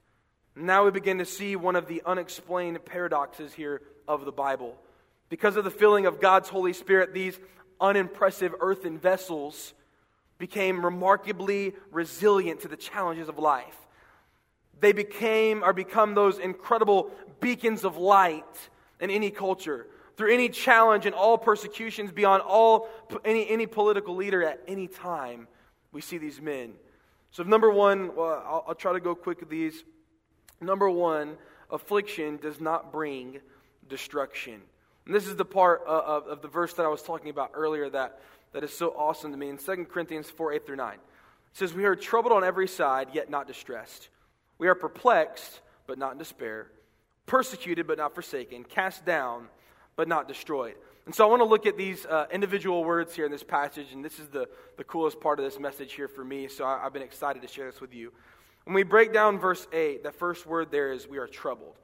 Now 0.54 0.84
we 0.84 0.90
begin 0.90 1.18
to 1.18 1.24
see 1.24 1.56
one 1.56 1.76
of 1.76 1.86
the 1.86 2.02
unexplained 2.04 2.84
paradoxes 2.84 3.54
here 3.54 3.80
of 4.06 4.26
the 4.26 4.32
Bible. 4.32 4.76
Because 5.30 5.56
of 5.56 5.64
the 5.64 5.70
filling 5.70 6.04
of 6.04 6.20
God's 6.20 6.50
Holy 6.50 6.74
Spirit, 6.74 7.14
these 7.14 7.38
unimpressive 7.80 8.54
earthen 8.60 8.98
vessels 8.98 9.72
became 10.38 10.84
remarkably 10.84 11.74
resilient 11.90 12.60
to 12.60 12.68
the 12.68 12.76
challenges 12.76 13.28
of 13.28 13.38
life. 13.38 13.76
they 14.80 14.92
became 14.92 15.64
or 15.64 15.72
become 15.72 16.14
those 16.14 16.38
incredible 16.38 17.10
beacons 17.40 17.84
of 17.84 17.96
light 17.96 18.70
in 19.00 19.10
any 19.10 19.30
culture. 19.30 19.88
Through 20.16 20.32
any 20.32 20.48
challenge 20.48 21.04
and 21.06 21.14
all 21.14 21.36
persecutions 21.36 22.12
beyond 22.12 22.42
all 22.42 22.88
any, 23.24 23.48
any 23.48 23.66
political 23.66 24.14
leader 24.14 24.44
at 24.44 24.60
any 24.68 24.86
time, 24.86 25.48
we 25.92 26.00
see 26.00 26.18
these 26.18 26.40
men. 26.40 26.74
So, 27.30 27.42
number 27.42 27.70
one, 27.70 28.14
well, 28.14 28.42
I'll, 28.46 28.64
I'll 28.68 28.74
try 28.74 28.92
to 28.92 29.00
go 29.00 29.14
quick 29.14 29.40
with 29.40 29.48
these. 29.48 29.84
Number 30.60 30.90
one, 30.90 31.36
affliction 31.70 32.36
does 32.38 32.60
not 32.60 32.92
bring 32.92 33.40
destruction. 33.88 34.60
And 35.06 35.14
this 35.14 35.26
is 35.26 35.36
the 35.36 35.44
part 35.44 35.82
uh, 35.86 36.02
of, 36.04 36.26
of, 36.26 36.42
the 36.42 36.48
verse 36.48 36.74
that 36.74 36.84
I 36.84 36.88
was 36.88 37.02
talking 37.02 37.30
about 37.30 37.52
earlier 37.54 37.88
that, 37.90 38.20
that 38.52 38.64
is 38.64 38.72
so 38.72 38.90
awesome 38.96 39.30
to 39.32 39.36
me. 39.36 39.48
In 39.48 39.58
2 39.58 39.86
Corinthians 39.86 40.30
4 40.30 40.52
8 40.54 40.66
through 40.66 40.76
9, 40.76 40.94
it 40.94 41.00
says, 41.52 41.74
We 41.74 41.84
are 41.84 41.96
troubled 41.96 42.32
on 42.32 42.44
every 42.44 42.68
side, 42.68 43.08
yet 43.12 43.30
not 43.30 43.46
distressed. 43.46 44.08
We 44.58 44.68
are 44.68 44.74
perplexed, 44.74 45.60
but 45.86 45.98
not 45.98 46.12
in 46.12 46.18
despair. 46.18 46.68
Persecuted, 47.26 47.86
but 47.86 47.98
not 47.98 48.14
forsaken. 48.14 48.64
Cast 48.64 49.04
down, 49.04 49.48
but 49.96 50.08
not 50.08 50.28
destroyed. 50.28 50.74
And 51.06 51.14
so 51.14 51.24
I 51.24 51.30
want 51.30 51.40
to 51.40 51.46
look 51.46 51.64
at 51.64 51.78
these 51.78 52.04
uh, 52.04 52.26
individual 52.30 52.84
words 52.84 53.14
here 53.14 53.24
in 53.24 53.32
this 53.32 53.42
passage, 53.42 53.92
and 53.94 54.04
this 54.04 54.18
is 54.18 54.28
the, 54.28 54.46
the 54.76 54.84
coolest 54.84 55.20
part 55.20 55.38
of 55.38 55.44
this 55.44 55.58
message 55.58 55.94
here 55.94 56.06
for 56.06 56.22
me, 56.22 56.48
so 56.48 56.64
I, 56.64 56.84
I've 56.84 56.92
been 56.92 57.02
excited 57.02 57.40
to 57.40 57.48
share 57.48 57.70
this 57.70 57.80
with 57.80 57.94
you. 57.94 58.12
When 58.64 58.74
we 58.74 58.82
break 58.82 59.14
down 59.14 59.38
verse 59.38 59.66
8, 59.72 60.02
the 60.02 60.12
first 60.12 60.44
word 60.44 60.70
there 60.70 60.92
is 60.92 61.08
we 61.08 61.16
are 61.16 61.26
troubled. 61.26 61.76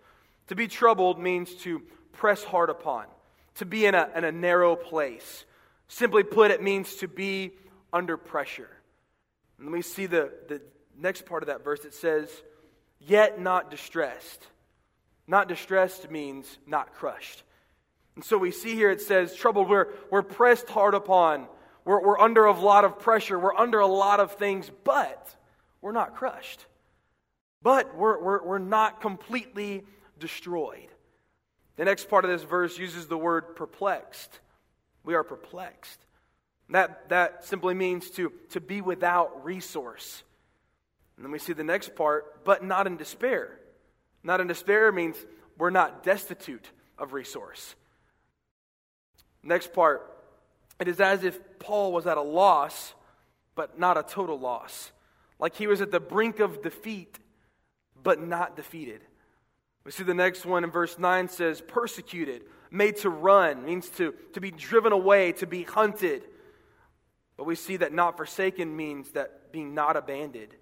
To 0.48 0.54
be 0.54 0.68
troubled 0.68 1.18
means 1.18 1.54
to 1.62 1.80
press 2.12 2.44
hard 2.44 2.68
upon, 2.68 3.06
to 3.54 3.64
be 3.64 3.86
in 3.86 3.94
a, 3.94 4.10
in 4.14 4.24
a 4.24 4.32
narrow 4.32 4.76
place. 4.76 5.46
Simply 5.88 6.22
put, 6.22 6.50
it 6.50 6.62
means 6.62 6.96
to 6.96 7.08
be 7.08 7.52
under 7.92 8.16
pressure. 8.16 8.70
And 9.58 9.66
let 9.66 9.74
me 9.74 9.82
see 9.82 10.06
the, 10.06 10.32
the 10.48 10.60
next 10.98 11.26
part 11.26 11.42
of 11.42 11.48
that 11.48 11.62
verse. 11.62 11.84
It 11.84 11.94
says, 11.94 12.28
yet 13.00 13.40
not 13.40 13.70
distressed. 13.70 14.46
Not 15.26 15.48
distressed 15.48 16.10
means 16.10 16.58
not 16.66 16.94
crushed. 16.94 17.42
And 18.14 18.24
so 18.24 18.38
we 18.38 18.50
see 18.50 18.74
here 18.74 18.90
it 18.90 19.00
says, 19.00 19.34
troubled, 19.34 19.68
we're, 19.68 19.88
we're 20.10 20.22
pressed 20.22 20.68
hard 20.68 20.94
upon. 20.94 21.46
We're, 21.84 22.00
we're 22.00 22.20
under 22.20 22.44
a 22.44 22.52
lot 22.52 22.84
of 22.84 22.98
pressure. 22.98 23.38
We're 23.38 23.56
under 23.56 23.80
a 23.80 23.86
lot 23.86 24.20
of 24.20 24.32
things, 24.32 24.70
but 24.84 25.34
we're 25.80 25.92
not 25.92 26.14
crushed. 26.14 26.66
But 27.62 27.96
we're, 27.96 28.22
we're, 28.22 28.42
we're 28.44 28.58
not 28.58 29.00
completely 29.00 29.84
destroyed. 30.18 30.88
The 31.76 31.84
next 31.84 32.08
part 32.08 32.24
of 32.24 32.30
this 32.30 32.42
verse 32.42 32.78
uses 32.78 33.06
the 33.06 33.18
word 33.18 33.56
perplexed. 33.56 34.40
We 35.04 35.14
are 35.14 35.22
perplexed. 35.22 36.00
That, 36.70 37.08
that 37.10 37.44
simply 37.44 37.74
means 37.74 38.10
to, 38.12 38.32
to 38.50 38.60
be 38.60 38.80
without 38.80 39.44
resource. 39.44 40.22
And 41.16 41.24
then 41.24 41.32
we 41.32 41.38
see 41.38 41.52
the 41.52 41.64
next 41.64 41.94
part, 41.94 42.44
but 42.44 42.64
not 42.64 42.86
in 42.86 42.96
despair. 42.96 43.58
Not 44.22 44.40
in 44.40 44.46
despair 44.46 44.90
means 44.90 45.16
we're 45.58 45.70
not 45.70 46.02
destitute 46.02 46.70
of 46.98 47.12
resource. 47.12 47.74
Next 49.42 49.72
part, 49.72 50.10
it 50.80 50.88
is 50.88 51.00
as 51.00 51.22
if 51.22 51.38
Paul 51.58 51.92
was 51.92 52.06
at 52.06 52.16
a 52.16 52.22
loss, 52.22 52.94
but 53.54 53.78
not 53.78 53.98
a 53.98 54.02
total 54.02 54.38
loss. 54.38 54.90
Like 55.38 55.54
he 55.54 55.66
was 55.66 55.80
at 55.80 55.90
the 55.90 56.00
brink 56.00 56.40
of 56.40 56.62
defeat, 56.62 57.18
but 58.02 58.20
not 58.20 58.56
defeated. 58.56 59.02
We 59.84 59.90
see 59.90 60.02
the 60.02 60.14
next 60.14 60.46
one 60.46 60.64
in 60.64 60.70
verse 60.70 60.98
9 60.98 61.28
says, 61.28 61.60
persecuted, 61.60 62.42
made 62.70 62.96
to 62.96 63.10
run, 63.10 63.64
means 63.64 63.88
to, 63.90 64.14
to 64.32 64.40
be 64.40 64.50
driven 64.50 64.92
away, 64.92 65.32
to 65.32 65.46
be 65.46 65.62
hunted. 65.62 66.22
But 67.36 67.44
we 67.44 67.54
see 67.54 67.78
that 67.78 67.92
not 67.92 68.16
forsaken 68.16 68.76
means 68.76 69.10
that 69.12 69.52
being 69.52 69.74
not 69.74 69.96
abandoned. 69.96 70.54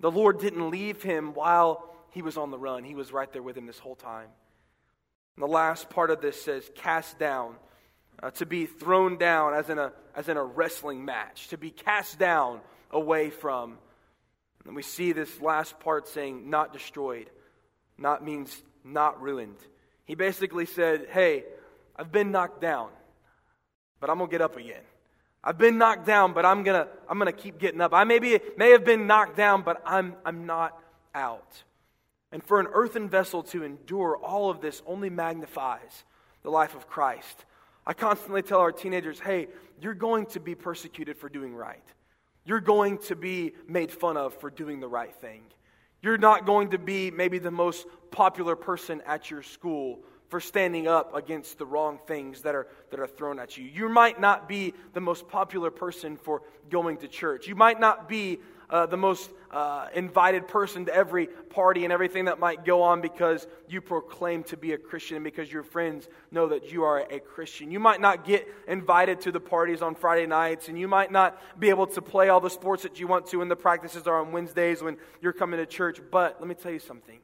The 0.00 0.10
Lord 0.10 0.40
didn't 0.40 0.70
leave 0.70 1.02
him 1.02 1.34
while 1.34 1.84
he 2.10 2.22
was 2.22 2.36
on 2.36 2.50
the 2.50 2.58
run, 2.58 2.84
He 2.84 2.94
was 2.94 3.12
right 3.12 3.30
there 3.32 3.42
with 3.42 3.56
him 3.56 3.66
this 3.66 3.78
whole 3.78 3.96
time. 3.96 4.28
And 5.36 5.42
the 5.42 5.52
last 5.52 5.90
part 5.90 6.10
of 6.10 6.20
this 6.20 6.40
says, 6.40 6.68
cast 6.74 7.18
down, 7.18 7.54
uh, 8.22 8.30
to 8.32 8.46
be 8.46 8.66
thrown 8.66 9.18
down 9.18 9.54
as 9.54 9.68
in, 9.68 9.78
a, 9.78 9.92
as 10.16 10.28
in 10.28 10.36
a 10.36 10.42
wrestling 10.42 11.04
match, 11.04 11.48
to 11.48 11.58
be 11.58 11.70
cast 11.70 12.18
down 12.18 12.60
away 12.90 13.30
from. 13.30 13.78
And 14.66 14.74
we 14.74 14.82
see 14.82 15.12
this 15.12 15.40
last 15.40 15.78
part 15.80 16.08
saying, 16.08 16.50
not 16.50 16.72
destroyed 16.72 17.30
not 17.98 18.24
means 18.24 18.62
not 18.84 19.20
ruined. 19.20 19.58
He 20.08 20.16
basically 20.16 20.66
said, 20.66 21.06
Hey, 21.10 21.44
I've 21.94 22.10
been 22.10 22.32
knocked 22.32 22.60
down, 22.60 22.88
but 24.00 24.10
I'm 24.10 24.18
going 24.18 24.28
to 24.28 24.32
get 24.32 24.40
up 24.40 24.56
again. 24.56 24.82
I've 25.44 25.58
been 25.58 25.78
knocked 25.78 26.06
down, 26.06 26.32
but 26.32 26.44
I'm 26.44 26.64
going 26.64 26.84
to 26.84 26.90
I'm 27.08 27.18
going 27.18 27.32
to 27.32 27.38
keep 27.38 27.58
getting 27.58 27.80
up. 27.80 27.94
I 27.94 28.02
maybe 28.02 28.40
may 28.56 28.70
have 28.72 28.84
been 28.84 29.06
knocked 29.06 29.36
down, 29.36 29.62
but 29.62 29.80
I'm 29.86 30.16
I'm 30.24 30.46
not 30.46 30.76
out. 31.14 31.62
And 32.32 32.42
for 32.42 32.58
an 32.58 32.66
earthen 32.72 33.08
vessel 33.08 33.44
to 33.44 33.62
endure 33.62 34.16
all 34.16 34.50
of 34.50 34.60
this 34.60 34.82
only 34.86 35.10
magnifies 35.10 36.04
the 36.42 36.50
life 36.50 36.74
of 36.74 36.88
Christ. 36.88 37.44
I 37.86 37.94
constantly 37.94 38.42
tell 38.42 38.60
our 38.60 38.72
teenagers, 38.72 39.20
"Hey, 39.20 39.48
you're 39.80 39.94
going 39.94 40.26
to 40.26 40.40
be 40.40 40.54
persecuted 40.54 41.16
for 41.16 41.28
doing 41.28 41.54
right. 41.54 41.84
You're 42.44 42.60
going 42.60 42.98
to 42.98 43.14
be 43.14 43.52
made 43.66 43.92
fun 43.92 44.16
of 44.16 44.34
for 44.40 44.50
doing 44.50 44.80
the 44.80 44.88
right 44.88 45.14
thing. 45.14 45.42
You're 46.02 46.18
not 46.18 46.46
going 46.46 46.70
to 46.70 46.78
be 46.78 47.10
maybe 47.10 47.38
the 47.38 47.50
most 47.50 47.86
popular 48.10 48.56
person 48.56 49.02
at 49.06 49.30
your 49.30 49.42
school 49.42 50.00
for 50.28 50.40
standing 50.40 50.86
up 50.86 51.14
against 51.14 51.58
the 51.58 51.66
wrong 51.66 51.98
things 52.06 52.42
that 52.42 52.54
are, 52.54 52.68
that 52.90 53.00
are 53.00 53.06
thrown 53.06 53.38
at 53.38 53.56
you. 53.56 53.64
You 53.64 53.88
might 53.88 54.20
not 54.20 54.48
be 54.48 54.74
the 54.92 55.00
most 55.00 55.28
popular 55.28 55.70
person 55.70 56.16
for 56.16 56.42
going 56.70 56.98
to 56.98 57.08
church. 57.08 57.48
You 57.48 57.54
might 57.54 57.80
not 57.80 58.08
be 58.08 58.38
uh, 58.70 58.86
the 58.86 58.96
most 58.96 59.30
uh, 59.50 59.86
invited 59.94 60.46
person 60.46 60.84
to 60.84 60.94
every 60.94 61.26
party 61.26 61.84
and 61.84 61.92
everything 61.92 62.26
that 62.26 62.38
might 62.38 62.64
go 62.64 62.82
on 62.82 63.00
because 63.00 63.46
you 63.68 63.80
proclaim 63.80 64.42
to 64.44 64.56
be 64.56 64.72
a 64.72 64.78
Christian 64.78 65.16
and 65.16 65.24
because 65.24 65.50
your 65.50 65.62
friends 65.62 66.08
know 66.30 66.48
that 66.48 66.70
you 66.70 66.82
are 66.84 67.00
a 67.10 67.18
Christian. 67.18 67.70
You 67.70 67.80
might 67.80 68.00
not 68.00 68.24
get 68.24 68.46
invited 68.66 69.22
to 69.22 69.32
the 69.32 69.40
parties 69.40 69.80
on 69.80 69.94
Friday 69.94 70.26
nights, 70.26 70.68
and 70.68 70.78
you 70.78 70.88
might 70.88 71.10
not 71.10 71.38
be 71.58 71.70
able 71.70 71.86
to 71.88 72.02
play 72.02 72.28
all 72.28 72.40
the 72.40 72.50
sports 72.50 72.82
that 72.82 73.00
you 73.00 73.06
want 73.06 73.26
to 73.28 73.38
when 73.38 73.48
the 73.48 73.56
practices 73.56 74.06
are 74.06 74.20
on 74.20 74.32
Wednesdays 74.32 74.82
when 74.82 74.96
you're 75.22 75.32
coming 75.32 75.58
to 75.58 75.66
church. 75.66 76.00
But 76.10 76.36
let 76.40 76.48
me 76.48 76.54
tell 76.54 76.72
you 76.72 76.78
something 76.78 77.20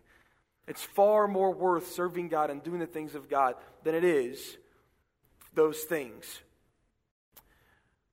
it's 0.67 0.83
far 0.83 1.29
more 1.29 1.53
worth 1.53 1.93
serving 1.93 2.29
God 2.29 2.51
and 2.51 2.63
doing 2.63 2.81
the 2.81 2.87
things 2.87 3.15
of 3.15 3.29
God 3.29 3.55
than 3.83 3.95
it 3.95 4.05
is 4.05 4.57
those 5.55 5.81
things. 5.81 6.41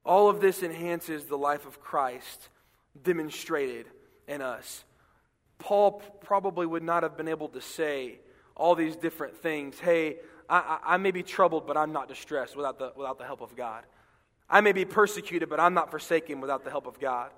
All 0.04 0.30
of 0.30 0.42
this 0.42 0.64
enhances 0.64 1.26
the 1.26 1.38
life 1.38 1.66
of 1.66 1.80
Christ 1.80 2.50
demonstrated 3.02 3.88
in 4.28 4.42
us. 4.42 4.84
Paul 5.60 6.02
probably 6.22 6.66
would 6.66 6.84
not 6.84 7.04
have 7.04 7.18
been 7.18 7.28
able 7.28 7.50
to 7.50 7.62
say 7.62 8.20
all 8.56 8.76
these 8.76 8.96
different 8.96 9.38
things. 9.38 9.80
Hey, 9.80 10.18
I, 10.50 10.80
I, 10.84 10.98
may 10.98 11.12
be 11.12 11.24
troubled, 11.24 11.66
but 11.66 11.78
I'm 11.78 11.94
not 11.94 12.08
distressed 12.08 12.56
without 12.56 12.78
the, 12.78 12.92
without 12.96 13.18
the 13.18 13.26
help 13.26 13.42
of 13.42 13.56
God. 13.56 13.84
I 14.50 14.62
may 14.62 14.74
be 14.74 14.86
persecuted, 14.86 15.50
but 15.50 15.60
I'm 15.60 15.74
not 15.74 15.92
forsaken 15.92 16.42
without 16.42 16.64
the 16.64 16.70
help 16.70 16.88
of 16.88 17.00
God. 17.00 17.32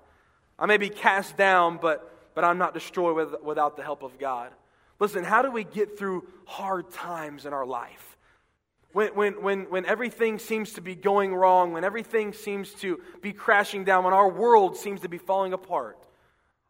I 0.58 0.66
may 0.66 0.76
be 0.76 0.88
cast 0.88 1.36
down, 1.36 1.78
but, 1.80 2.32
but 2.34 2.44
I'm 2.44 2.58
not 2.58 2.74
destroyed 2.74 3.14
with, 3.14 3.42
without 3.42 3.76
the 3.76 3.82
help 3.82 4.02
of 4.02 4.18
God. 4.18 4.50
Listen, 4.98 5.24
how 5.24 5.42
do 5.42 5.50
we 5.50 5.64
get 5.64 5.98
through 5.98 6.26
hard 6.44 6.90
times 6.90 7.46
in 7.46 7.52
our 7.52 7.66
life? 7.66 8.13
When, 8.94 9.08
when, 9.14 9.42
when, 9.42 9.60
when 9.70 9.86
everything 9.86 10.38
seems 10.38 10.72
to 10.74 10.80
be 10.80 10.94
going 10.94 11.34
wrong, 11.34 11.72
when 11.72 11.82
everything 11.82 12.32
seems 12.32 12.72
to 12.74 13.00
be 13.20 13.32
crashing 13.32 13.82
down, 13.82 14.04
when 14.04 14.14
our 14.14 14.30
world 14.30 14.76
seems 14.76 15.00
to 15.00 15.08
be 15.08 15.18
falling 15.18 15.52
apart. 15.52 15.98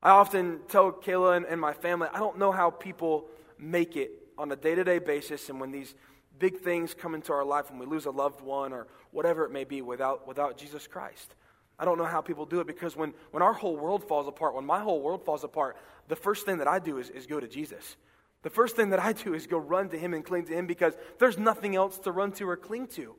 I 0.03 0.11
often 0.11 0.61
tell 0.69 0.91
Kayla 0.91 1.37
and, 1.37 1.47
and 1.47 1.61
my 1.61 1.75
family, 1.75 2.09
I 2.13 2.19
don't 2.19 2.39
know 2.39 2.51
how 2.51 2.71
people 2.71 3.27
make 3.59 3.97
it 3.97 4.11
on 4.39 4.51
a 4.51 4.57
day 4.57 4.75
to 4.75 4.85
day 4.85 4.99
basis 4.99 5.51
and 5.51 5.61
when 5.61 5.71
these 5.71 5.95
big 6.39 6.61
things 6.61 6.95
come 6.95 7.15
into 7.15 7.33
our 7.33 7.45
life, 7.45 7.71
when 7.71 7.79
we 7.79 7.85
lose 7.85 8.07
a 8.07 8.11
loved 8.11 8.41
one 8.41 8.73
or 8.73 8.87
whatever 9.11 9.45
it 9.45 9.53
may 9.53 9.65
be 9.65 9.83
without, 9.83 10.27
without 10.27 10.57
Jesus 10.57 10.87
Christ. 10.87 11.35
I 11.79 11.85
don't 11.85 11.99
know 11.99 12.05
how 12.05 12.23
people 12.23 12.47
do 12.47 12.61
it 12.61 12.67
because 12.67 12.97
when, 12.97 13.13
when 13.33 13.43
our 13.43 13.53
whole 13.53 13.77
world 13.77 14.03
falls 14.09 14.27
apart, 14.27 14.55
when 14.55 14.65
my 14.65 14.81
whole 14.81 15.03
world 15.03 15.27
falls 15.27 15.45
apart, 15.45 15.77
the 16.09 16.17
first 16.17 16.47
thing 16.47 16.59
that 16.59 16.69
I 16.69 16.79
do 16.79 16.99
is, 16.99 17.11
is 17.11 17.27
go 17.27 17.39
to 17.39 17.49
Jesus. 17.49 17.97
The 18.45 18.51
first 18.51 18.77
thing 18.77 18.91
that 18.91 19.01
I 19.01 19.15
do 19.15 19.33
is 19.33 19.47
go 19.47 19.59
run 19.59 19.89
to 19.89 19.99
Him 19.99 20.15
and 20.15 20.25
cling 20.25 20.45
to 20.45 20.53
Him 20.53 20.67
because 20.67 20.95
there's 21.19 21.39
nothing 21.39 21.75
else 21.75 21.99
to 22.01 22.13
run 22.13 22.31
to 22.33 22.49
or 22.49 22.57
cling 22.57 22.87
to. 22.89 23.15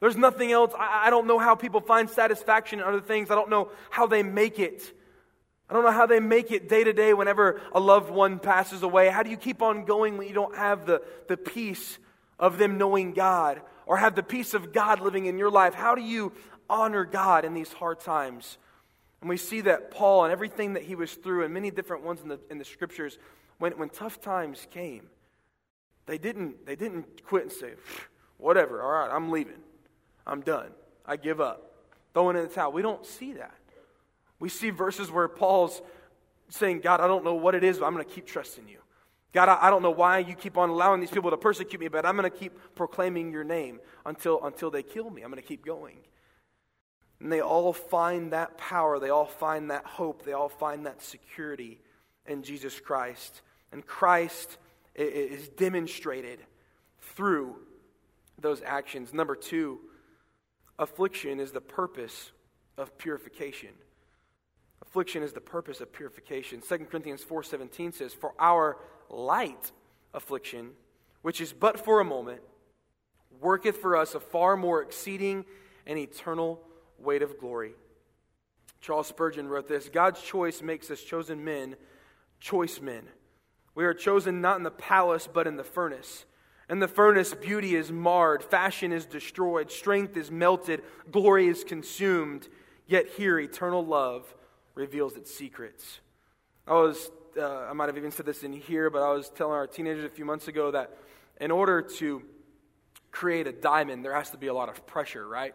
There's 0.00 0.16
nothing 0.16 0.50
else. 0.50 0.72
I, 0.76 1.06
I 1.06 1.10
don't 1.10 1.26
know 1.26 1.38
how 1.38 1.54
people 1.54 1.82
find 1.82 2.08
satisfaction 2.08 2.80
in 2.80 2.86
other 2.86 3.02
things. 3.02 3.30
I 3.30 3.34
don't 3.34 3.50
know 3.50 3.70
how 3.90 4.06
they 4.06 4.22
make 4.22 4.58
it. 4.58 4.82
I 5.68 5.74
don't 5.74 5.84
know 5.84 5.92
how 5.92 6.06
they 6.06 6.18
make 6.18 6.50
it 6.50 6.68
day 6.68 6.82
to 6.82 6.94
day 6.94 7.12
whenever 7.12 7.60
a 7.72 7.78
loved 7.78 8.10
one 8.10 8.38
passes 8.38 8.82
away. 8.82 9.10
How 9.10 9.22
do 9.22 9.30
you 9.30 9.36
keep 9.36 9.60
on 9.60 9.84
going 9.84 10.16
when 10.16 10.26
you 10.26 10.34
don't 10.34 10.56
have 10.56 10.86
the, 10.86 11.02
the 11.28 11.36
peace 11.36 11.98
of 12.38 12.56
them 12.56 12.78
knowing 12.78 13.12
God 13.12 13.60
or 13.84 13.98
have 13.98 14.14
the 14.14 14.22
peace 14.22 14.54
of 14.54 14.72
God 14.72 15.00
living 15.00 15.26
in 15.26 15.36
your 15.36 15.50
life? 15.50 15.74
How 15.74 15.94
do 15.94 16.02
you 16.02 16.32
honor 16.70 17.04
God 17.04 17.44
in 17.44 17.52
these 17.52 17.72
hard 17.72 18.00
times? 18.00 18.56
And 19.20 19.28
we 19.28 19.36
see 19.36 19.60
that 19.62 19.90
Paul 19.90 20.24
and 20.24 20.32
everything 20.32 20.74
that 20.74 20.82
he 20.82 20.94
was 20.94 21.12
through, 21.12 21.44
and 21.44 21.52
many 21.52 21.70
different 21.70 22.04
ones 22.04 22.22
in 22.22 22.28
the, 22.28 22.40
in 22.50 22.58
the 22.58 22.64
scriptures, 22.64 23.18
when, 23.58 23.72
when 23.72 23.90
tough 23.90 24.20
times 24.20 24.66
came, 24.70 25.08
they 26.06 26.18
didn't, 26.18 26.66
they 26.66 26.76
didn't 26.76 27.24
quit 27.24 27.44
and 27.44 27.52
say, 27.52 27.74
whatever, 28.38 28.82
all 28.82 28.90
right, 28.90 29.14
I'm 29.14 29.30
leaving. 29.30 29.60
I'm 30.26 30.40
done. 30.40 30.70
I 31.04 31.16
give 31.16 31.40
up. 31.40 31.72
Throwing 32.14 32.36
in 32.36 32.42
the 32.42 32.48
towel. 32.48 32.72
We 32.72 32.82
don't 32.82 33.04
see 33.04 33.34
that. 33.34 33.54
We 34.38 34.48
see 34.48 34.70
verses 34.70 35.10
where 35.10 35.28
Paul's 35.28 35.82
saying, 36.48 36.80
God, 36.80 37.00
I 37.00 37.06
don't 37.06 37.24
know 37.24 37.34
what 37.34 37.54
it 37.54 37.62
is, 37.62 37.78
but 37.78 37.86
I'm 37.86 37.92
going 37.92 38.04
to 38.04 38.10
keep 38.10 38.26
trusting 38.26 38.68
you. 38.68 38.78
God, 39.32 39.48
I, 39.48 39.66
I 39.66 39.70
don't 39.70 39.82
know 39.82 39.90
why 39.90 40.18
you 40.18 40.34
keep 40.34 40.56
on 40.56 40.70
allowing 40.70 41.00
these 41.00 41.10
people 41.10 41.30
to 41.30 41.36
persecute 41.36 41.78
me, 41.78 41.88
but 41.88 42.04
I'm 42.04 42.16
going 42.16 42.28
to 42.28 42.36
keep 42.36 42.52
proclaiming 42.74 43.30
your 43.30 43.44
name 43.44 43.78
until, 44.04 44.44
until 44.44 44.70
they 44.70 44.82
kill 44.82 45.10
me. 45.10 45.22
I'm 45.22 45.30
going 45.30 45.42
to 45.42 45.46
keep 45.46 45.64
going. 45.64 45.98
And 47.20 47.30
they 47.30 47.40
all 47.40 47.72
find 47.72 48.32
that 48.32 48.56
power, 48.56 48.98
they 48.98 49.10
all 49.10 49.26
find 49.26 49.70
that 49.70 49.84
hope, 49.84 50.24
they 50.24 50.32
all 50.32 50.48
find 50.48 50.86
that 50.86 51.02
security 51.02 51.80
in 52.26 52.42
Jesus 52.42 52.80
Christ. 52.80 53.42
And 53.72 53.86
Christ 53.86 54.56
is 54.94 55.48
demonstrated 55.50 56.40
through 57.00 57.56
those 58.38 58.62
actions. 58.64 59.12
Number 59.12 59.36
two, 59.36 59.80
affliction 60.78 61.40
is 61.40 61.52
the 61.52 61.60
purpose 61.60 62.32
of 62.78 62.96
purification. 62.96 63.70
Affliction 64.82 65.22
is 65.22 65.32
the 65.32 65.40
purpose 65.40 65.80
of 65.80 65.92
purification. 65.92 66.62
2 66.62 66.86
Corinthians 66.90 67.22
4:17 67.22 67.92
says, 67.92 68.14
"For 68.14 68.34
our 68.38 68.78
light 69.08 69.72
affliction, 70.14 70.74
which 71.22 71.40
is 71.40 71.52
but 71.52 71.78
for 71.78 72.00
a 72.00 72.04
moment, 72.04 72.42
worketh 73.40 73.76
for 73.76 73.94
us 73.94 74.14
a 74.14 74.20
far 74.20 74.56
more 74.56 74.82
exceeding 74.82 75.44
and 75.86 75.98
eternal 75.98 76.66
weight 77.00 77.22
of 77.22 77.38
glory." 77.38 77.74
Charles 78.80 79.08
Spurgeon 79.08 79.48
wrote 79.48 79.68
this, 79.68 79.88
God's 79.88 80.22
choice 80.22 80.62
makes 80.62 80.90
us 80.90 81.02
chosen 81.02 81.44
men 81.44 81.76
choice 82.40 82.80
men. 82.80 83.06
We 83.74 83.84
are 83.84 83.94
chosen 83.94 84.40
not 84.40 84.56
in 84.56 84.62
the 84.62 84.70
palace, 84.70 85.28
but 85.32 85.46
in 85.46 85.56
the 85.56 85.64
furnace. 85.64 86.24
In 86.68 86.78
the 86.78 86.88
furnace, 86.88 87.34
beauty 87.34 87.74
is 87.74 87.92
marred, 87.92 88.42
fashion 88.42 88.92
is 88.92 89.04
destroyed, 89.04 89.70
strength 89.70 90.16
is 90.16 90.30
melted, 90.30 90.82
glory 91.10 91.48
is 91.48 91.64
consumed. 91.64 92.48
Yet 92.86 93.08
here, 93.08 93.38
eternal 93.38 93.84
love 93.84 94.34
reveals 94.74 95.16
its 95.16 95.32
secrets. 95.34 96.00
I 96.66 96.74
was, 96.74 97.10
uh, 97.36 97.66
I 97.68 97.72
might 97.72 97.86
have 97.86 97.98
even 97.98 98.10
said 98.10 98.26
this 98.26 98.42
in 98.42 98.52
here, 98.52 98.88
but 98.88 99.02
I 99.02 99.12
was 99.12 99.28
telling 99.30 99.54
our 99.54 99.66
teenagers 99.66 100.04
a 100.04 100.08
few 100.08 100.24
months 100.24 100.48
ago 100.48 100.70
that 100.70 100.96
in 101.40 101.50
order 101.50 101.82
to 101.82 102.22
create 103.10 103.46
a 103.46 103.52
diamond, 103.52 104.04
there 104.04 104.14
has 104.14 104.30
to 104.30 104.38
be 104.38 104.46
a 104.46 104.54
lot 104.54 104.68
of 104.68 104.86
pressure, 104.86 105.26
right? 105.26 105.54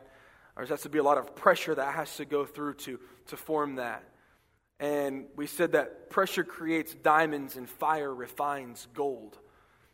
There 0.55 0.65
has 0.65 0.81
to 0.81 0.89
be 0.89 0.99
a 0.99 1.03
lot 1.03 1.17
of 1.17 1.35
pressure 1.35 1.75
that 1.75 1.95
has 1.95 2.15
to 2.17 2.25
go 2.25 2.45
through 2.45 2.75
to, 2.75 2.99
to 3.27 3.37
form 3.37 3.75
that. 3.75 4.03
And 4.79 5.25
we 5.35 5.47
said 5.47 5.73
that 5.73 6.09
pressure 6.09 6.43
creates 6.43 6.93
diamonds 6.93 7.55
and 7.55 7.69
fire 7.69 8.13
refines 8.13 8.87
gold. 8.93 9.37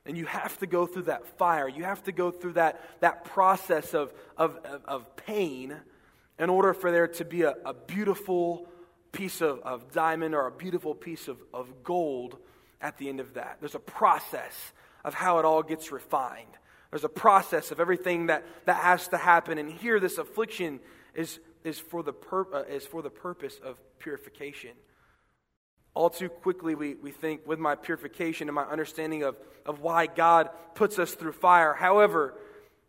And 0.06 0.18
you 0.18 0.26
have 0.26 0.58
to 0.60 0.68
go 0.68 0.88
through 0.88 1.04
that 1.04 1.28
fire. 1.38 1.68
You 1.68 1.84
have 1.84 2.04
to 2.04 2.12
go 2.12 2.32
through 2.32 2.54
that, 2.54 2.82
that 3.02 3.26
process 3.26 3.94
of, 3.94 4.14
of, 4.38 4.60
of 4.86 5.16
pain 5.16 5.76
in 6.40 6.50
order 6.50 6.74
for 6.74 6.92
there 6.92 7.08
to 7.08 7.26
be 7.26 7.44
a, 7.44 7.56
a 7.66 7.74
beautiful 7.74 8.68
piece 9.12 9.42
of, 9.42 9.60
of 9.60 9.92
diamond 9.92 10.34
or 10.34 10.48
a 10.48 10.52
beautiful 10.52 10.96
piece 10.96 11.28
of, 11.28 11.38
of 11.54 11.84
gold 11.84 12.38
at 12.82 12.98
the 12.98 13.10
end 13.10 13.20
of 13.20 13.36
that. 13.36 13.58
There's 13.60 13.76
a 13.76 13.80
process 13.80 14.74
of 15.04 15.14
how 15.14 15.38
it 15.40 15.46
all 15.46 15.62
gets 15.62 15.92
refined. 15.92 16.58
There's 16.92 17.04
a 17.04 17.10
process 17.10 17.72
of 17.72 17.80
everything 17.80 18.28
that, 18.28 18.46
that 18.66 18.78
has 18.78 19.08
to 19.10 19.18
happen. 19.18 19.58
And 19.58 19.72
here, 19.72 20.00
this 20.00 20.18
affliction 20.18 20.80
is 21.16 21.40
is 21.64 21.80
for 21.80 22.04
the, 22.04 22.14
pur- 22.14 22.54
uh, 22.54 22.64
is 22.64 22.86
for 22.86 23.02
the 23.02 23.10
purpose 23.10 23.60
of 23.64 23.80
purification. 24.00 24.72
All 25.94 26.10
too 26.10 26.30
quickly, 26.30 26.76
we, 26.76 26.96
we 26.96 27.12
think 27.12 27.46
with 27.46 27.60
my 27.60 27.76
purification 27.76 28.48
and 28.48 28.56
my 28.56 28.64
understanding 28.64 29.24
of, 29.24 29.38
of 29.66 29.82
why 29.82 30.08
God 30.08 30.50
puts 30.76 31.00
us 31.00 31.14
through 31.14 31.34
fire. 31.34 31.74
However, 31.74 32.34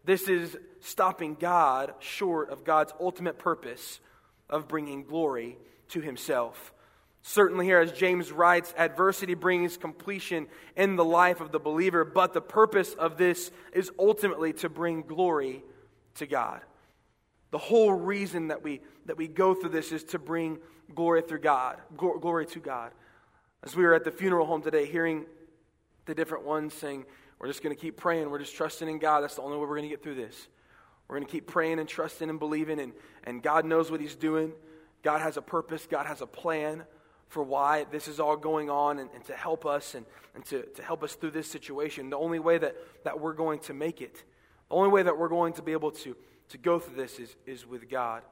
this 0.04 0.28
is 0.28 0.56
stopping 0.80 1.36
God 1.38 1.94
short 1.98 2.50
of 2.50 2.64
God's 2.64 2.92
ultimate 3.00 3.38
purpose 3.38 4.00
of 4.48 4.68
bringing 4.68 5.04
glory 5.04 5.58
to 5.90 6.00
himself. 6.00 6.72
Certainly, 7.22 7.66
here, 7.66 7.78
as 7.78 7.92
James 7.92 8.32
writes, 8.32 8.74
adversity 8.76 9.34
brings 9.34 9.76
completion 9.76 10.48
in 10.76 10.96
the 10.96 11.04
life 11.04 11.40
of 11.40 11.52
the 11.52 11.60
believer, 11.60 12.04
but 12.04 12.34
the 12.34 12.40
purpose 12.40 12.94
of 12.94 13.16
this 13.16 13.52
is 13.72 13.92
ultimately 13.96 14.52
to 14.54 14.68
bring 14.68 15.02
glory 15.02 15.62
to 16.16 16.26
God. 16.26 16.60
The 17.52 17.58
whole 17.58 17.92
reason 17.92 18.48
that 18.48 18.64
we, 18.64 18.80
that 19.06 19.16
we 19.16 19.28
go 19.28 19.54
through 19.54 19.70
this 19.70 19.92
is 19.92 20.02
to 20.04 20.18
bring 20.18 20.58
glory 20.96 21.22
through 21.22 21.40
God, 21.40 21.76
glory 21.96 22.46
to 22.46 22.58
God. 22.58 22.90
As 23.62 23.76
we 23.76 23.84
were 23.84 23.94
at 23.94 24.02
the 24.02 24.10
funeral 24.10 24.44
home 24.44 24.62
today, 24.62 24.86
hearing 24.86 25.26
the 26.06 26.14
different 26.16 26.44
ones 26.44 26.74
saying, 26.74 27.04
We're 27.38 27.46
just 27.46 27.62
going 27.62 27.74
to 27.74 27.80
keep 27.80 27.96
praying. 27.96 28.30
We're 28.30 28.40
just 28.40 28.56
trusting 28.56 28.88
in 28.88 28.98
God. 28.98 29.20
That's 29.20 29.36
the 29.36 29.42
only 29.42 29.58
way 29.58 29.62
we're 29.62 29.76
going 29.76 29.82
to 29.82 29.88
get 29.88 30.02
through 30.02 30.16
this. 30.16 30.48
We're 31.06 31.18
going 31.18 31.26
to 31.26 31.32
keep 31.32 31.46
praying 31.46 31.78
and 31.78 31.88
trusting 31.88 32.28
and 32.28 32.40
believing, 32.40 32.80
and, 32.80 32.92
and 33.22 33.40
God 33.40 33.64
knows 33.64 33.92
what 33.92 34.00
He's 34.00 34.16
doing. 34.16 34.52
God 35.04 35.20
has 35.20 35.36
a 35.36 35.42
purpose, 35.42 35.86
God 35.88 36.06
has 36.06 36.20
a 36.20 36.26
plan 36.26 36.82
for 37.32 37.42
why 37.42 37.84
this 37.90 38.08
is 38.08 38.20
all 38.20 38.36
going 38.36 38.68
on 38.68 38.98
and, 38.98 39.08
and 39.14 39.24
to 39.24 39.34
help 39.34 39.64
us 39.64 39.94
and, 39.94 40.04
and 40.34 40.44
to, 40.44 40.62
to 40.74 40.82
help 40.82 41.02
us 41.02 41.14
through 41.14 41.30
this 41.30 41.50
situation. 41.50 42.10
The 42.10 42.18
only 42.18 42.38
way 42.38 42.58
that, 42.58 42.76
that 43.04 43.18
we're 43.18 43.32
going 43.32 43.58
to 43.60 43.74
make 43.74 44.02
it, 44.02 44.22
the 44.68 44.74
only 44.74 44.90
way 44.90 45.02
that 45.02 45.16
we're 45.16 45.28
going 45.28 45.54
to 45.54 45.62
be 45.62 45.72
able 45.72 45.92
to 45.92 46.14
to 46.52 46.58
go 46.58 46.78
through 46.78 46.96
this 46.96 47.18
is, 47.18 47.34
is 47.46 47.66
with 47.66 47.88
God. 47.88 48.22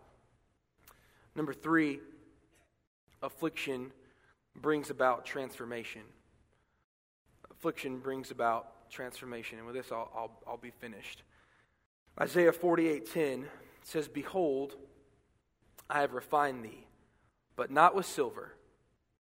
Number 1.35 1.55
three, 1.55 2.01
affliction 3.23 3.93
brings 4.55 4.91
about 4.91 5.25
transformation. 5.25 6.03
Affliction 7.51 7.99
brings 7.99 8.31
about 8.31 8.91
transformation. 8.91 9.57
And 9.57 9.67
with 9.67 9.75
this, 9.75 9.91
I'll, 9.91 10.11
I'll, 10.15 10.41
I'll 10.47 10.57
be 10.59 10.71
finished. 10.71 11.23
Isaiah 12.21 12.53
48:10 12.53 13.45
says, 13.85 14.07
Behold, 14.07 14.75
I 15.89 16.03
have 16.03 16.13
refined 16.13 16.63
thee, 16.63 16.87
but 17.57 17.71
not 17.71 17.95
with 17.95 18.05
silver. 18.05 18.53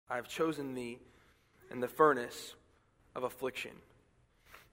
I 0.10 0.16
have 0.16 0.28
chosen 0.28 0.74
thee 0.74 1.00
in 1.72 1.80
the 1.80 1.88
furnace 1.88 2.56
of 3.16 3.24
affliction. 3.24 3.72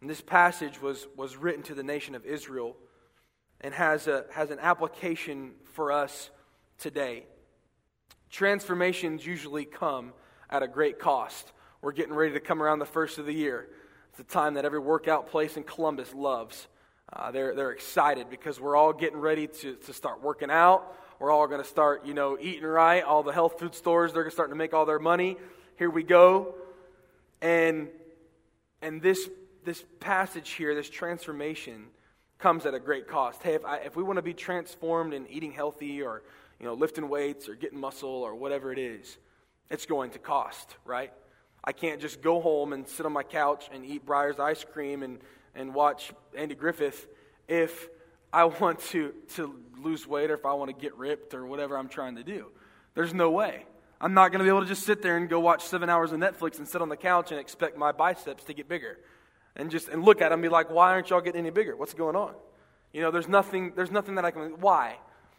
And 0.00 0.08
this 0.08 0.20
passage 0.20 0.80
was, 0.80 1.06
was 1.16 1.36
written 1.36 1.62
to 1.64 1.74
the 1.74 1.82
nation 1.82 2.14
of 2.14 2.24
Israel 2.24 2.76
and 3.60 3.74
has, 3.74 4.06
a, 4.06 4.24
has 4.32 4.50
an 4.50 4.58
application 4.60 5.52
for 5.72 5.92
us 5.92 6.30
today. 6.78 7.24
Transformations 8.30 9.26
usually 9.26 9.64
come 9.64 10.12
at 10.48 10.62
a 10.62 10.68
great 10.68 10.98
cost. 10.98 11.52
We're 11.82 11.92
getting 11.92 12.14
ready 12.14 12.32
to 12.32 12.40
come 12.40 12.62
around 12.62 12.78
the 12.78 12.86
first 12.86 13.18
of 13.18 13.26
the 13.26 13.32
year. 13.32 13.68
It's 14.10 14.18
the 14.18 14.24
time 14.24 14.54
that 14.54 14.64
every 14.64 14.78
workout 14.78 15.30
place 15.30 15.56
in 15.56 15.64
Columbus 15.64 16.14
loves. 16.14 16.66
Uh, 17.12 17.30
they're, 17.30 17.54
they're 17.54 17.72
excited 17.72 18.30
because 18.30 18.58
we're 18.58 18.76
all 18.76 18.92
getting 18.92 19.18
ready 19.18 19.46
to, 19.46 19.76
to 19.76 19.92
start 19.92 20.22
working 20.22 20.50
out. 20.50 20.96
We're 21.18 21.30
all 21.30 21.46
going 21.46 21.62
to 21.62 21.68
start, 21.68 22.04
you 22.04 22.12
know, 22.12 22.36
eating 22.38 22.64
right. 22.64 23.02
All 23.02 23.22
the 23.22 23.32
health 23.32 23.58
food 23.58 23.74
stores, 23.74 24.12
they're 24.12 24.28
starting 24.30 24.52
to 24.52 24.58
make 24.58 24.74
all 24.74 24.84
their 24.84 24.98
money. 24.98 25.38
Here 25.78 25.88
we 25.88 26.02
go. 26.02 26.54
And, 27.40 27.88
and 28.82 29.00
this, 29.00 29.28
this 29.64 29.82
passage 30.00 30.50
here, 30.50 30.74
this 30.74 30.90
transformation, 30.90 31.86
comes 32.38 32.66
at 32.66 32.74
a 32.74 32.78
great 32.78 33.08
cost. 33.08 33.42
Hey, 33.42 33.54
if, 33.54 33.64
I, 33.64 33.78
if 33.78 33.96
we 33.96 34.02
want 34.02 34.18
to 34.18 34.22
be 34.22 34.34
transformed 34.34 35.14
in 35.14 35.26
eating 35.28 35.52
healthy 35.52 36.02
or 36.02 36.22
you 36.60 36.66
know, 36.66 36.74
lifting 36.74 37.08
weights 37.08 37.48
or 37.48 37.54
getting 37.54 37.80
muscle 37.80 38.10
or 38.10 38.34
whatever 38.34 38.72
it 38.72 38.78
is, 38.78 39.16
it's 39.70 39.86
going 39.86 40.10
to 40.10 40.18
cost, 40.18 40.76
right? 40.84 41.12
I 41.64 41.72
can't 41.72 42.00
just 42.00 42.20
go 42.20 42.40
home 42.40 42.72
and 42.72 42.86
sit 42.86 43.06
on 43.06 43.12
my 43.12 43.22
couch 43.22 43.68
and 43.72 43.84
eat 43.84 44.06
Breyers 44.06 44.38
ice 44.38 44.64
cream 44.64 45.02
and, 45.02 45.18
and 45.54 45.74
watch 45.74 46.12
Andy 46.36 46.54
Griffith 46.54 47.06
if 47.48 47.88
I 48.36 48.44
want 48.44 48.80
to, 48.90 49.14
to 49.36 49.54
lose 49.78 50.06
weight 50.06 50.30
or 50.30 50.34
if 50.34 50.44
I 50.44 50.52
want 50.52 50.68
to 50.68 50.78
get 50.78 50.94
ripped 50.98 51.32
or 51.32 51.46
whatever 51.46 51.78
I'm 51.78 51.88
trying 51.88 52.16
to 52.16 52.22
do. 52.22 52.48
There's 52.94 53.14
no 53.14 53.30
way. 53.30 53.64
I'm 53.98 54.12
not 54.12 54.30
going 54.30 54.40
to 54.40 54.44
be 54.44 54.50
able 54.50 54.60
to 54.60 54.66
just 54.66 54.82
sit 54.82 55.00
there 55.00 55.16
and 55.16 55.26
go 55.26 55.40
watch 55.40 55.64
seven 55.64 55.88
hours 55.88 56.12
of 56.12 56.20
Netflix 56.20 56.58
and 56.58 56.68
sit 56.68 56.82
on 56.82 56.90
the 56.90 56.98
couch 56.98 57.30
and 57.30 57.40
expect 57.40 57.78
my 57.78 57.92
biceps 57.92 58.44
to 58.44 58.52
get 58.52 58.68
bigger 58.68 58.98
and 59.56 59.70
just 59.70 59.88
and 59.88 60.04
look 60.04 60.20
at 60.20 60.28
them 60.28 60.34
and 60.34 60.42
be 60.42 60.50
like, 60.50 60.68
why 60.68 60.90
aren't 60.90 61.08
y'all 61.08 61.22
getting 61.22 61.40
any 61.40 61.48
bigger? 61.48 61.74
What's 61.76 61.94
going 61.94 62.14
on? 62.14 62.34
You 62.92 63.00
know, 63.00 63.10
there's 63.10 63.26
nothing, 63.26 63.72
there's 63.74 63.90
nothing 63.90 64.16
that 64.16 64.26
I 64.26 64.32
can. 64.32 64.60
Why? 64.60 64.98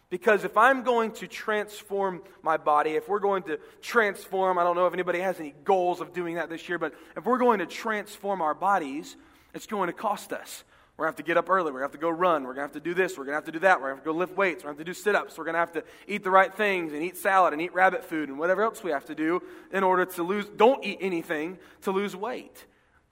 Because 0.09 0.43
if 0.43 0.57
I'm 0.57 0.81
going 0.81 1.11
to 1.11 1.27
transform 1.27 2.23
my 2.41 2.57
body, 2.57 2.91
if 2.95 3.07
we're 3.07 3.19
going 3.19 3.43
to 3.43 3.59
transform, 3.79 4.57
I 4.57 4.63
don't 4.63 4.75
know 4.75 4.87
if 4.87 4.93
anybody 4.93 5.19
has 5.19 5.39
any 5.39 5.53
goals 5.65 6.01
of 6.01 6.13
doing 6.13 6.35
that 6.35 6.49
this 6.49 6.67
year, 6.67 6.79
but 6.79 6.95
if 7.15 7.25
we're 7.25 7.37
going 7.37 7.59
to 7.59 7.67
transform 7.67 8.41
our 8.41 8.55
bodies, 8.55 9.15
it's 9.53 9.67
going 9.67 9.85
to 9.85 9.93
cost 9.93 10.33
us. 10.33 10.63
We're 10.97 11.05
going 11.05 11.13
to 11.13 11.17
have 11.17 11.25
to 11.25 11.29
get 11.29 11.37
up 11.37 11.49
early. 11.49 11.65
We're 11.65 11.79
going 11.79 11.89
to 11.89 11.93
have 11.93 11.99
to 11.99 12.05
go 12.05 12.09
run. 12.09 12.43
We're 12.43 12.55
going 12.55 12.67
to 12.67 12.73
have 12.73 12.83
to 12.83 12.89
do 12.89 12.95
this. 12.95 13.17
We're 13.17 13.25
going 13.25 13.33
to 13.33 13.37
have 13.37 13.45
to 13.45 13.51
do 13.51 13.59
that. 13.59 13.79
We're 13.79 13.89
going 13.89 13.93
to 13.93 13.97
have 13.97 14.03
to 14.03 14.13
go 14.13 14.17
lift 14.17 14.35
weights. 14.35 14.63
We're 14.63 14.69
going 14.69 14.77
to 14.77 14.79
have 14.79 14.85
to 14.87 14.91
do 14.91 15.03
sit 15.03 15.15
ups. 15.15 15.37
We're 15.37 15.43
going 15.43 15.53
to 15.53 15.59
have 15.59 15.71
to 15.73 15.83
eat 16.07 16.23
the 16.23 16.31
right 16.31 16.53
things 16.53 16.91
and 16.91 17.03
eat 17.03 17.17
salad 17.17 17.53
and 17.53 17.61
eat 17.61 17.73
rabbit 17.73 18.03
food 18.03 18.29
and 18.29 18.39
whatever 18.39 18.63
else 18.63 18.83
we 18.83 18.91
have 18.91 19.05
to 19.05 19.15
do 19.15 19.43
in 19.71 19.83
order 19.83 20.05
to 20.05 20.23
lose. 20.23 20.45
Don't 20.47 20.83
eat 20.83 20.97
anything 20.99 21.59
to 21.81 21.91
lose 21.91 22.15
weight 22.15 22.65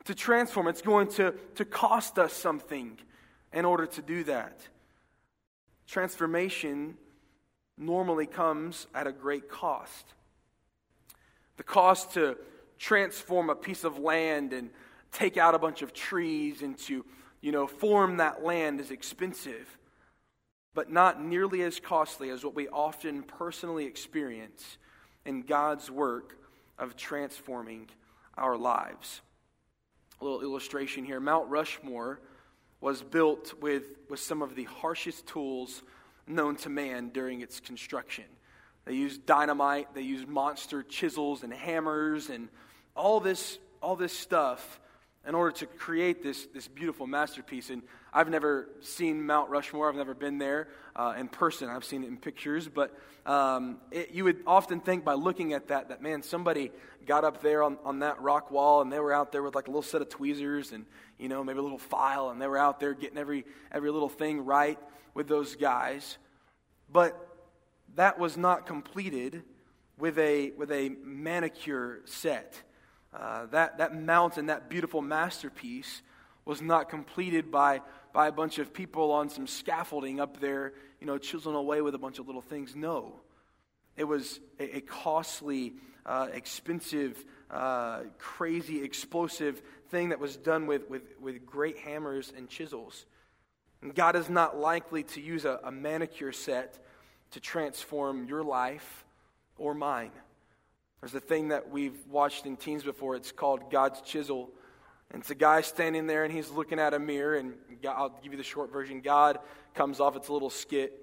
to 0.06 0.16
transform. 0.16 0.68
It's 0.68 0.82
going 0.82 1.08
to, 1.10 1.34
to 1.56 1.66
cost 1.66 2.18
us 2.18 2.34
something 2.34 2.98
in 3.52 3.66
order 3.66 3.86
to 3.86 4.02
do 4.02 4.24
that. 4.26 4.60
Transformation 5.88 6.96
normally 7.78 8.26
comes 8.26 8.88
at 8.96 9.08
a 9.08 9.12
great 9.12 9.50
cost. 9.50 10.14
The 11.58 11.64
cost 11.64 12.14
to 12.14 12.38
transform 12.78 13.50
a 13.50 13.56
piece 13.56 13.84
of 13.84 14.00
land 14.00 14.54
and 14.54 14.70
take 15.12 15.38
out 15.38 15.56
a 15.56 15.60
bunch 15.60 15.82
of 15.82 15.94
trees 15.94 16.62
and 16.62 16.78
to, 16.80 17.06
you 17.46 17.52
know, 17.52 17.68
form 17.68 18.18
that 18.18 18.44
land 18.44 18.82
is 18.82 18.90
expensive, 18.90 19.78
but 20.74 20.92
not 20.92 21.24
nearly 21.24 21.62
as 21.62 21.80
costly 21.80 22.32
as 22.32 22.44
what 22.44 22.56
we 22.56 22.68
often 22.70 23.22
personally 23.22 23.86
experience 23.86 24.80
in 25.28 25.44
God's 25.44 25.92
work 25.92 26.40
of 26.80 26.96
transforming 26.96 27.88
our 28.36 28.58
lives. 28.58 29.22
A 30.20 30.24
little 30.24 30.42
illustration 30.42 31.06
here 31.06 31.20
Mount 31.20 31.48
Rushmore 31.48 32.20
was 32.82 33.04
built 33.04 33.54
with, 33.62 33.84
with 34.10 34.20
some 34.20 34.42
of 34.42 34.56
the 34.56 34.64
harshest 34.64 35.28
tools 35.28 35.84
known 36.26 36.56
to 36.56 36.70
man 36.70 37.10
during 37.10 37.42
its 37.42 37.60
construction. 37.60 38.26
They 38.86 38.96
used 38.96 39.28
dynamite, 39.28 39.94
they 39.94 40.02
used 40.02 40.28
monster 40.28 40.82
chisels 40.82 41.44
and 41.44 41.54
hammers 41.54 42.32
and 42.32 42.50
all 42.96 43.20
this, 43.20 43.60
all 43.84 43.96
this 43.96 44.18
stuff 44.18 44.80
in 45.28 45.36
order 45.36 45.52
to 45.52 45.66
create 45.66 46.22
this, 46.22 46.48
this 46.54 46.68
beautiful 46.68 47.08
masterpiece. 47.08 47.70
And 47.70 47.82
I've 48.14 48.30
never 48.30 48.70
seen 48.82 49.26
Mount 49.26 49.50
Rushmore, 49.50 49.90
I've 49.90 49.96
never 49.96 50.14
been 50.14 50.38
there 50.38 50.68
uh, 50.96 51.16
in 51.18 51.28
person. 51.28 51.70
I've 51.70 51.84
seen 51.84 52.04
it 52.04 52.08
in 52.08 52.18
pictures, 52.18 52.68
but 52.68 52.98
um, 53.26 53.78
it, 53.92 54.12
you 54.12 54.24
would 54.24 54.44
often 54.46 54.80
think 54.80 55.04
by 55.04 55.14
looking 55.14 55.54
at 55.54 55.70
that, 55.70 55.90
that 55.90 56.02
man, 56.02 56.22
somebody 56.22 56.72
got 57.06 57.24
up 57.24 57.42
there 57.42 57.64
on, 57.64 57.78
on 57.84 58.00
that 58.00 58.22
rock 58.22 58.52
wall 58.52 58.82
and 58.82 58.92
they 58.92 59.00
were 59.00 59.14
out 59.14 59.32
there 59.32 59.44
with 59.44 59.56
like 59.56 59.68
a 59.68 59.72
little 59.72 59.82
set 59.82 60.02
of 60.02 60.10
tweezers 60.10 60.72
and, 60.72 60.86
you 61.18 61.28
know, 61.28 61.44
maybe 61.44 61.60
a 61.60 61.64
little 61.64 61.78
file, 61.78 62.30
and 62.30 62.42
they 62.42 62.48
were 62.48 62.58
out 62.58 62.80
there 62.80 62.94
getting 62.94 63.18
every, 63.18 63.46
every 63.72 63.92
little 63.92 64.10
thing 64.10 64.46
right 64.46 64.80
with 65.14 65.28
those 65.28 65.56
guys. 65.56 66.18
But 66.92 67.20
that 67.96 68.20
was 68.20 68.38
not 68.38 68.66
completed 68.66 69.44
with 69.98 70.20
a, 70.20 70.52
with 70.52 70.72
a 70.72 70.90
manicure 71.04 72.02
set. 72.06 72.62
Uh, 73.16 73.46
that, 73.48 73.78
that 73.78 73.96
mountain, 73.96 74.48
that 74.48 74.70
beautiful 74.70 75.02
masterpiece, 75.02 76.02
was 76.44 76.62
not 76.62 76.90
completed 76.90 77.50
by, 77.50 77.82
by 78.14 78.28
a 78.28 78.32
bunch 78.32 78.60
of 78.60 78.74
people 78.74 79.12
on 79.12 79.30
some 79.30 79.48
scaffolding 79.48 80.20
up 80.20 80.40
there, 80.40 80.74
you 81.00 81.08
know, 81.08 81.18
chiseling 81.18 81.56
away 81.56 81.82
with 81.82 81.96
a 81.96 81.98
bunch 81.98 82.20
of 82.20 82.28
little 82.28 82.42
things. 82.42 82.76
No. 82.76 83.22
It 83.96 84.04
was 84.04 84.40
a, 84.60 84.78
a 84.78 84.82
costly, 84.82 85.76
uh, 86.06 86.28
expensive, 86.34 87.24
uh, 87.50 88.02
crazy, 88.18 88.84
explosive 88.84 89.62
thing 89.90 90.10
that 90.10 90.20
was 90.20 90.36
done 90.36 90.68
with, 90.68 90.90
with, 90.90 91.04
with 91.22 91.46
great 91.46 91.80
hammers 91.80 92.34
and 92.36 92.50
chisels. 92.50 93.06
And 93.82 93.96
God 93.96 94.16
is 94.16 94.30
not 94.30 94.58
likely 94.58 95.04
to 95.04 95.22
use 95.22 95.46
a, 95.46 95.60
a 95.64 95.72
manicure 95.72 96.34
set 96.34 96.78
to 97.32 97.40
transform 97.40 98.26
your 98.26 98.44
life 98.44 99.06
or 99.58 99.74
mine. 99.74 100.12
There's 101.02 101.16
a 101.16 101.20
thing 101.20 101.50
that 101.50 101.70
we've 101.70 101.98
watched 102.08 102.46
in 102.46 102.58
teens 102.58 102.84
before. 102.84 103.16
It's 103.16 103.32
called 103.32 103.72
God's 103.72 104.02
Chisel. 104.02 104.50
And 105.12 105.22
it's 105.22 105.30
a 105.30 105.36
guy 105.36 105.62
standing 105.62 106.08
there 106.08 106.24
and 106.24 106.34
he's 106.34 106.50
looking 106.50 106.80
at 106.80 106.94
a 106.94 107.00
mirror. 107.00 107.36
And 107.36 107.54
God, 107.82 107.96
I'll 107.98 108.20
give 108.24 108.32
you 108.32 108.38
the 108.38 108.44
short 108.44 108.72
version. 108.72 109.02
God 109.02 109.40
comes 109.74 110.00
off, 110.00 110.16
it's 110.16 110.30
a 110.30 110.34
little 110.34 110.50
skit. 110.50 110.94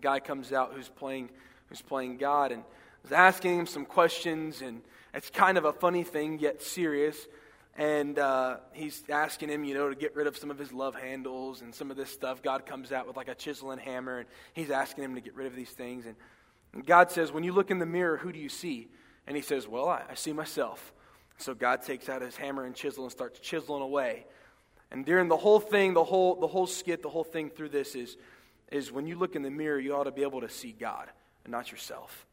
Guy 0.00 0.20
comes 0.20 0.52
out 0.52 0.74
who's 0.74 0.88
playing, 0.88 1.30
who's 1.66 1.82
playing 1.82 2.18
God 2.18 2.52
and 2.52 2.62
is 3.04 3.12
asking 3.12 3.58
him 3.58 3.66
some 3.66 3.84
questions. 3.84 4.62
And 4.62 4.82
it's 5.14 5.30
kind 5.30 5.58
of 5.58 5.64
a 5.64 5.72
funny 5.72 6.04
thing, 6.04 6.38
yet 6.38 6.62
serious. 6.62 7.26
And 7.78 8.18
uh, 8.18 8.58
he's 8.72 9.02
asking 9.10 9.50
him, 9.50 9.64
you 9.64 9.74
know, 9.74 9.90
to 9.90 9.94
get 9.94 10.16
rid 10.16 10.26
of 10.26 10.36
some 10.36 10.50
of 10.50 10.58
his 10.58 10.72
love 10.72 10.94
handles 10.94 11.60
and 11.60 11.74
some 11.74 11.90
of 11.90 11.96
this 11.96 12.10
stuff. 12.10 12.42
God 12.42 12.64
comes 12.64 12.90
out 12.90 13.06
with 13.06 13.16
like 13.16 13.28
a 13.28 13.34
chisel 13.34 13.70
and 13.70 13.80
hammer, 13.80 14.20
and 14.20 14.28
he's 14.54 14.70
asking 14.70 15.04
him 15.04 15.14
to 15.14 15.20
get 15.20 15.34
rid 15.34 15.46
of 15.46 15.54
these 15.54 15.70
things. 15.70 16.06
And, 16.06 16.16
and 16.72 16.86
God 16.86 17.10
says, 17.10 17.32
When 17.32 17.44
you 17.44 17.52
look 17.52 17.70
in 17.70 17.78
the 17.78 17.86
mirror, 17.86 18.16
who 18.16 18.32
do 18.32 18.38
you 18.38 18.48
see? 18.48 18.88
And 19.26 19.36
he 19.36 19.42
says, 19.42 19.66
Well, 19.66 19.88
I, 19.88 20.02
I 20.10 20.14
see 20.14 20.32
myself. 20.32 20.92
So 21.38 21.54
God 21.54 21.82
takes 21.82 22.08
out 22.08 22.22
his 22.22 22.36
hammer 22.36 22.64
and 22.64 22.74
chisel 22.74 23.04
and 23.04 23.12
starts 23.12 23.38
chiseling 23.40 23.82
away. 23.82 24.26
And 24.90 25.04
during 25.04 25.28
the 25.28 25.36
whole 25.36 25.60
thing, 25.60 25.94
the 25.94 26.04
whole, 26.04 26.36
the 26.36 26.46
whole 26.46 26.66
skit, 26.66 27.02
the 27.02 27.10
whole 27.10 27.24
thing 27.24 27.50
through 27.50 27.70
this 27.70 27.94
is, 27.94 28.16
is 28.70 28.90
when 28.90 29.06
you 29.06 29.16
look 29.16 29.36
in 29.36 29.42
the 29.42 29.50
mirror, 29.50 29.78
you 29.78 29.94
ought 29.94 30.04
to 30.04 30.12
be 30.12 30.22
able 30.22 30.40
to 30.40 30.48
see 30.48 30.72
God 30.72 31.08
and 31.44 31.52
not 31.52 31.70
yourself. 31.70 32.26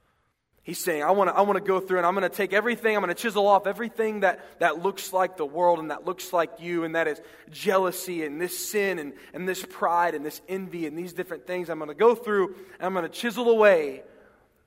He's 0.61 0.79
saying, 0.79 1.03
I 1.03 1.11
want 1.11 1.29
to 1.29 1.35
I 1.35 1.41
wanna 1.41 1.59
go 1.59 1.81
through 1.81 1.97
and 1.97 2.07
I'm 2.07 2.15
going 2.15 2.29
to 2.29 2.35
take 2.35 2.53
everything, 2.53 2.95
I'm 2.95 3.03
going 3.03 3.13
to 3.13 3.21
chisel 3.21 3.47
off 3.47 3.67
everything 3.67 4.21
that, 4.21 4.59
that 4.59 4.81
looks 4.81 5.11
like 5.11 5.35
the 5.35 5.45
world 5.45 5.79
and 5.79 5.91
that 5.91 6.05
looks 6.05 6.31
like 6.31 6.61
you, 6.61 6.85
and 6.85 6.95
that 6.95 7.05
is 7.09 7.19
jealousy 7.51 8.23
and 8.23 8.39
this 8.39 8.57
sin 8.57 8.97
and, 8.97 9.11
and 9.33 9.49
this 9.49 9.65
pride 9.65 10.15
and 10.15 10.25
this 10.25 10.41
envy 10.47 10.85
and 10.85 10.97
these 10.97 11.11
different 11.11 11.45
things. 11.45 11.69
I'm 11.69 11.79
going 11.79 11.89
to 11.89 11.95
go 11.95 12.15
through 12.15 12.55
and 12.79 12.85
I'm 12.85 12.93
going 12.93 13.03
to 13.03 13.09
chisel 13.09 13.49
away 13.49 14.03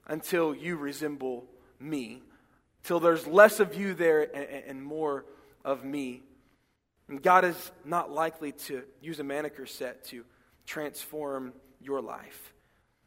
until 0.07 0.55
you 0.55 0.77
resemble 0.77 1.47
me, 1.81 2.23
till 2.83 3.01
there's 3.01 3.27
less 3.27 3.61
of 3.61 3.75
you 3.75 3.95
there 3.95 4.23
and, 4.23 4.65
and 4.67 4.83
more 4.83 5.25
of 5.65 5.85
me. 5.85 6.23
And 7.09 7.23
God 7.23 7.45
is 7.45 7.73
not 7.85 8.11
likely 8.11 8.53
to 8.53 8.83
use 9.01 9.21
a 9.21 9.25
manicure 9.25 9.67
set 9.67 10.05
to 10.07 10.25
transform 10.67 11.53
your 11.81 12.01
life. 12.01 12.55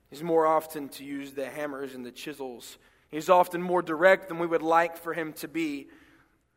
He's 0.10 0.24
more 0.24 0.48
often 0.48 0.90
to 0.90 1.04
use 1.04 1.34
the 1.34 1.46
hammers 1.46 1.94
and 1.94 2.06
the 2.06 2.12
chisels. 2.12 2.78
He's 3.12 3.30
often 3.30 3.62
more 3.62 3.82
direct 3.82 4.30
than 4.30 4.40
we 4.40 4.48
would 4.48 4.62
like 4.62 4.98
for 4.98 5.14
him 5.14 5.34
to 5.34 5.48
be. 5.48 5.88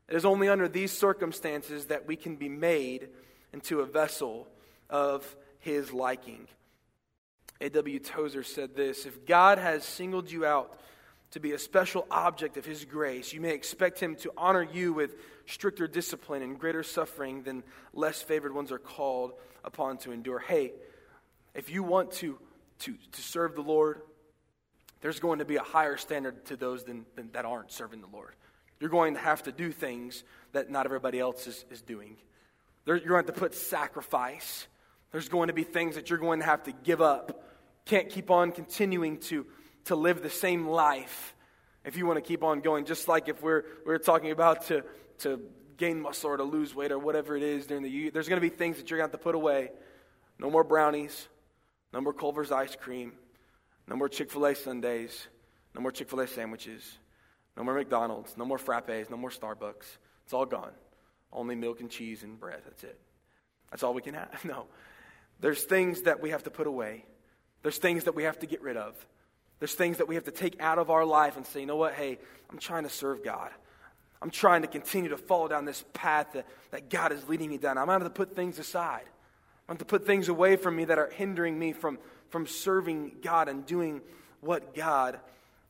It 0.09 0.17
is 0.17 0.25
only 0.25 0.49
under 0.49 0.69
these 0.69 0.93
circumstances 0.93 1.87
that 1.87 2.07
we 2.07 2.17
can 2.17 2.37
be 2.37 2.49
made 2.49 3.09
into 3.53 3.81
a 3.81 3.87
vessel 3.87 4.49
of 4.89 5.37
his 5.59 5.93
liking. 5.93 6.49
A.W. 7.61 7.99
Tozer 8.01 8.43
said 8.43 8.75
this 8.75 9.07
If 9.07 9.25
God 9.27 9.59
has 9.59 9.85
singled 9.85 10.31
you 10.31 10.45
out 10.45 10.79
to 11.33 11.41
be 11.41 11.53
a 11.53 11.59
special 11.59 12.07
object 12.11 12.57
of 12.57 12.65
His 12.65 12.85
grace. 12.85 13.33
You 13.33 13.41
may 13.41 13.53
expect 13.55 13.99
Him 14.01 14.17
to 14.17 14.33
honor 14.37 14.63
you 14.63 14.93
with 14.93 15.17
stricter 15.47 15.87
discipline 15.87 16.43
and 16.43 16.59
greater 16.59 16.83
suffering 16.83 17.43
than 17.43 17.63
less 17.93 18.23
favored 18.23 18.55
ones 18.55 18.71
are 18.71 18.79
called 18.79 19.33
upon 19.65 19.99
to 19.99 20.13
endure. 20.13 20.39
Hey, 20.39 20.73
if 21.55 21.71
you 21.71 21.83
want 21.83 22.13
to, 22.13 22.39
to, 22.81 22.95
to 23.13 23.21
serve 23.21 23.55
the 23.55 23.63
Lord, 23.63 24.03
there's 25.01 25.21
going 25.21 25.41
to 25.41 25.45
be 25.45 25.57
a 25.57 25.63
higher 25.63 25.97
standard 25.97 26.45
to 26.47 26.57
those 26.57 26.85
than, 26.85 27.05
than, 27.17 27.31
that 27.33 27.45
aren't 27.45 27.73
serving 27.73 28.01
the 28.01 28.09
Lord. 28.13 28.35
You're 28.79 28.91
going 28.91 29.15
to 29.15 29.21
have 29.21 29.43
to 29.45 29.53
do 29.53 29.73
things 29.73 30.25
that 30.53 30.71
not 30.71 30.87
everybody 30.87 31.19
else 31.19 31.47
is, 31.47 31.65
is 31.71 31.83
doing. 31.83 32.17
There, 32.85 32.97
you're 32.97 33.09
going 33.09 33.25
to 33.25 33.29
have 33.29 33.35
to 33.35 33.41
put 33.41 33.55
sacrifice. 33.55 34.67
There's 35.13 35.29
going 35.29 35.49
to 35.49 35.53
be 35.55 35.65
things 35.65 35.95
that 35.95 36.11
you're 36.11 36.19
going 36.19 36.41
to 36.41 36.47
have 36.47 36.65
to 36.65 36.73
give 36.73 37.01
up. 37.01 37.45
Can't 37.85 38.09
keep 38.09 38.31
on 38.31 38.53
continuing 38.53 39.19
to 39.19 39.47
to 39.87 39.97
live 39.97 40.23
the 40.23 40.31
same 40.31 40.67
life 40.69 41.35
if 41.85 41.97
you 41.97 42.07
want 42.07 42.17
to 42.19 42.23
keep 42.23 42.43
on 42.43 42.61
going. 42.61 42.85
Just 42.85 43.09
like 43.09 43.29
if 43.29 43.43
we're, 43.43 43.65
we're 43.85 43.99
talking 43.99 44.31
about 44.31 44.67
to, 44.67 44.85
to 45.19 45.41
gain 45.77 46.01
muscle 46.01 46.31
or 46.31 46.37
to 46.37 46.45
lose 46.45 46.75
weight 46.75 46.93
or 46.93 46.99
whatever 46.99 47.37
it 47.37 47.43
is 47.43 47.67
during 47.67 47.83
the 47.83 47.91
year, 47.91 48.11
there's 48.11 48.29
going 48.29 48.41
to 48.41 48.49
be 48.49 48.55
things 48.55 48.77
that 48.77 48.91
you're 48.91 48.99
going 48.99 49.09
to 49.09 49.13
have 49.13 49.21
to 49.21 49.25
put 49.25 49.35
away. 49.35 49.71
No 50.39 50.51
more 50.51 50.65
brownies, 50.65 51.29
no 51.93 52.01
more 52.01 52.13
Culver's 52.13 52.53
ice 52.53 52.77
cream, 52.77 53.13
no 53.89 53.97
more 53.97 54.09
Chick 54.09 54.31
fil 54.31 54.47
A 54.47 54.55
Sundays, 54.55 55.29
no 55.75 55.81
more 55.81 55.91
Chick 55.93 56.09
fil 56.09 56.21
A 56.21 56.27
sandwiches, 56.27 56.99
no 57.57 57.65
more 57.65 57.75
McDonald's, 57.75 58.37
no 58.37 58.45
more 58.45 58.59
frappes, 58.59 59.11
no 59.11 59.17
more 59.17 59.31
Starbucks. 59.31 59.99
It's 60.25 60.33
all 60.33 60.47
gone. 60.47 60.73
Only 61.33 61.55
milk 61.55 61.81
and 61.81 61.91
cheese 61.91 62.23
and 62.23 62.39
bread. 62.39 62.61
That's 62.65 62.85
it. 62.85 62.99
That's 63.71 63.83
all 63.83 63.95
we 63.95 64.03
can 64.03 64.15
have. 64.15 64.41
No. 64.45 64.67
There's 65.41 65.65
things 65.65 66.03
that 66.03 66.23
we 66.23 66.31
have 66.31 66.45
to 66.45 66.51
put 66.51 66.69
away. 66.69 67.05
There's 67.63 67.79
things 67.79 68.05
that 68.05 68.15
we 68.15 68.23
have 68.25 68.39
to 68.41 68.47
get 68.47 68.63
rid 68.63 68.77
of. 68.77 68.95
There's 69.63 69.75
things 69.75 69.99
that 69.99 70.09
we 70.09 70.17
have 70.17 70.25
to 70.25 70.33
take 70.33 70.61
out 70.61 70.79
of 70.79 70.91
our 70.91 71.05
life 71.05 71.37
and 71.37 71.47
say, 71.47 71.61
you 71.61 71.67
know 71.67 71.77
what? 71.77 71.95
Hey, 71.95 72.19
I'm 72.51 72.59
trying 72.59 72.83
to 72.83 72.89
serve 72.89 73.23
God. 73.23 73.53
I'm 74.21 74.33
trying 74.33 74.63
to 74.63 74.67
continue 74.67 75.11
to 75.11 75.17
follow 75.17 75.47
down 75.47 75.67
this 75.67 75.85
path 75.93 76.33
that, 76.33 76.49
that 76.73 76.91
God 76.91 77.13
is 77.13 77.29
leading 77.29 77.49
me 77.49 77.59
down. 77.59 77.79
I'm 77.79 77.87
going 77.87 78.01
to 78.01 78.11
put 78.11 78.35
things 78.35 78.59
aside. 78.59 79.05
I'm 79.69 79.75
going 79.75 79.79
to 79.79 79.85
put 79.85 80.05
things 80.05 80.29
away 80.29 80.57
from 80.57 80.75
me 80.75 80.87
that 80.87 80.99
are 80.99 81.11
hindering 81.11 81.57
me 81.57 81.73
from, 81.73 82.01
from 82.29 82.49
serving 82.49 83.19
God 83.23 83.49
and 83.49 83.65
doing 83.65 84.01
what 84.41 84.75
God 84.75 85.21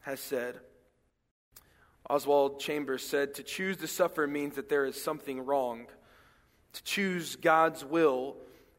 has 0.01 0.21
said. 0.21 0.59
Oswald 2.09 2.61
Chambers 2.61 3.07
said, 3.07 3.35
To 3.35 3.43
choose 3.43 3.77
to 3.77 3.87
suffer 3.87 4.27
means 4.27 4.55
that 4.55 4.71
there 4.71 4.87
is 4.87 4.99
something 4.99 5.45
wrong. 5.45 5.85
To 6.73 6.83
choose 6.83 7.37
God's 7.37 7.85
will, 7.85 8.37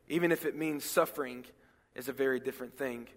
even 0.09 0.31
if 0.31 0.43
it 0.43 0.55
means 0.55 0.83
suffering, 0.83 1.45
is 1.93 2.09
a 2.09 2.13
very 2.13 2.39
different 2.39 2.79
thing. 2.79 3.09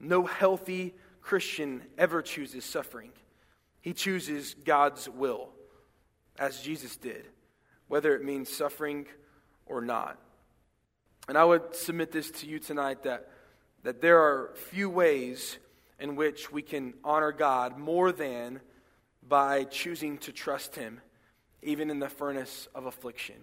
No 0.00 0.24
healthy 0.24 0.94
Christian 1.20 1.82
ever 1.98 2.22
chooses 2.22 2.64
suffering. 2.64 3.12
He 3.82 3.92
chooses 3.92 4.54
God's 4.64 5.08
will, 5.08 5.50
as 6.38 6.60
Jesus 6.60 6.96
did, 6.96 7.28
whether 7.88 8.14
it 8.14 8.24
means 8.24 8.48
suffering 8.48 9.06
or 9.66 9.80
not. 9.80 10.18
And 11.28 11.36
I 11.36 11.44
would 11.44 11.74
submit 11.76 12.10
this 12.10 12.30
to 12.32 12.46
you 12.46 12.58
tonight 12.58 13.04
that, 13.04 13.28
that 13.82 14.00
there 14.00 14.18
are 14.18 14.52
few 14.54 14.90
ways 14.90 15.58
in 15.98 16.16
which 16.16 16.50
we 16.50 16.62
can 16.62 16.94
honor 17.04 17.30
God 17.30 17.78
more 17.78 18.10
than 18.10 18.60
by 19.26 19.64
choosing 19.64 20.18
to 20.18 20.32
trust 20.32 20.76
Him, 20.76 21.00
even 21.62 21.90
in 21.90 21.98
the 21.98 22.08
furnace 22.08 22.68
of 22.74 22.86
affliction. 22.86 23.36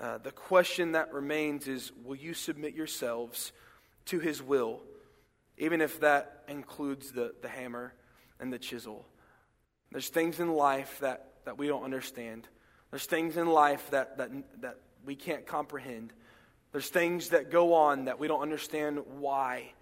Uh, 0.00 0.18
the 0.18 0.32
question 0.32 0.92
that 0.92 1.12
remains 1.12 1.68
is 1.68 1.92
will 2.02 2.16
you 2.16 2.32
submit 2.32 2.74
yourselves 2.74 3.52
to 4.06 4.18
His 4.18 4.42
will? 4.42 4.80
Even 5.60 5.82
if 5.82 6.00
that 6.00 6.42
includes 6.48 7.12
the, 7.12 7.34
the 7.42 7.48
hammer 7.48 7.92
and 8.40 8.52
the 8.52 8.58
chisel. 8.58 9.06
There's 9.92 10.08
things 10.08 10.40
in 10.40 10.54
life 10.54 10.98
that, 11.00 11.26
that 11.44 11.58
we 11.58 11.68
don't 11.68 11.84
understand. 11.84 12.48
There's 12.90 13.04
things 13.04 13.36
in 13.36 13.46
life 13.46 13.90
that, 13.90 14.16
that, 14.18 14.30
that 14.62 14.78
we 15.04 15.14
can't 15.14 15.46
comprehend. 15.46 16.14
There's 16.72 16.88
things 16.88 17.28
that 17.28 17.50
go 17.50 17.74
on 17.74 18.06
that 18.06 18.18
we 18.18 18.26
don't 18.26 18.40
understand 18.40 19.00
why. 19.18 19.72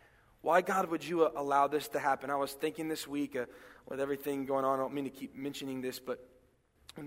Why, 0.42 0.62
God, 0.62 0.90
would 0.90 1.06
you 1.06 1.28
allow 1.28 1.68
this 1.68 1.86
to 1.88 2.00
happen? 2.00 2.28
I 2.28 2.36
was 2.36 2.52
thinking 2.52 2.88
this 2.88 3.06
week 3.06 3.36
uh, 3.36 3.46
with 3.88 4.00
everything 4.00 4.46
going 4.46 4.64
on. 4.64 4.80
I 4.80 4.82
don't 4.82 4.94
mean 4.94 5.04
to 5.04 5.10
keep 5.10 5.36
mentioning 5.36 5.80
this, 5.80 6.00
but 6.00 6.26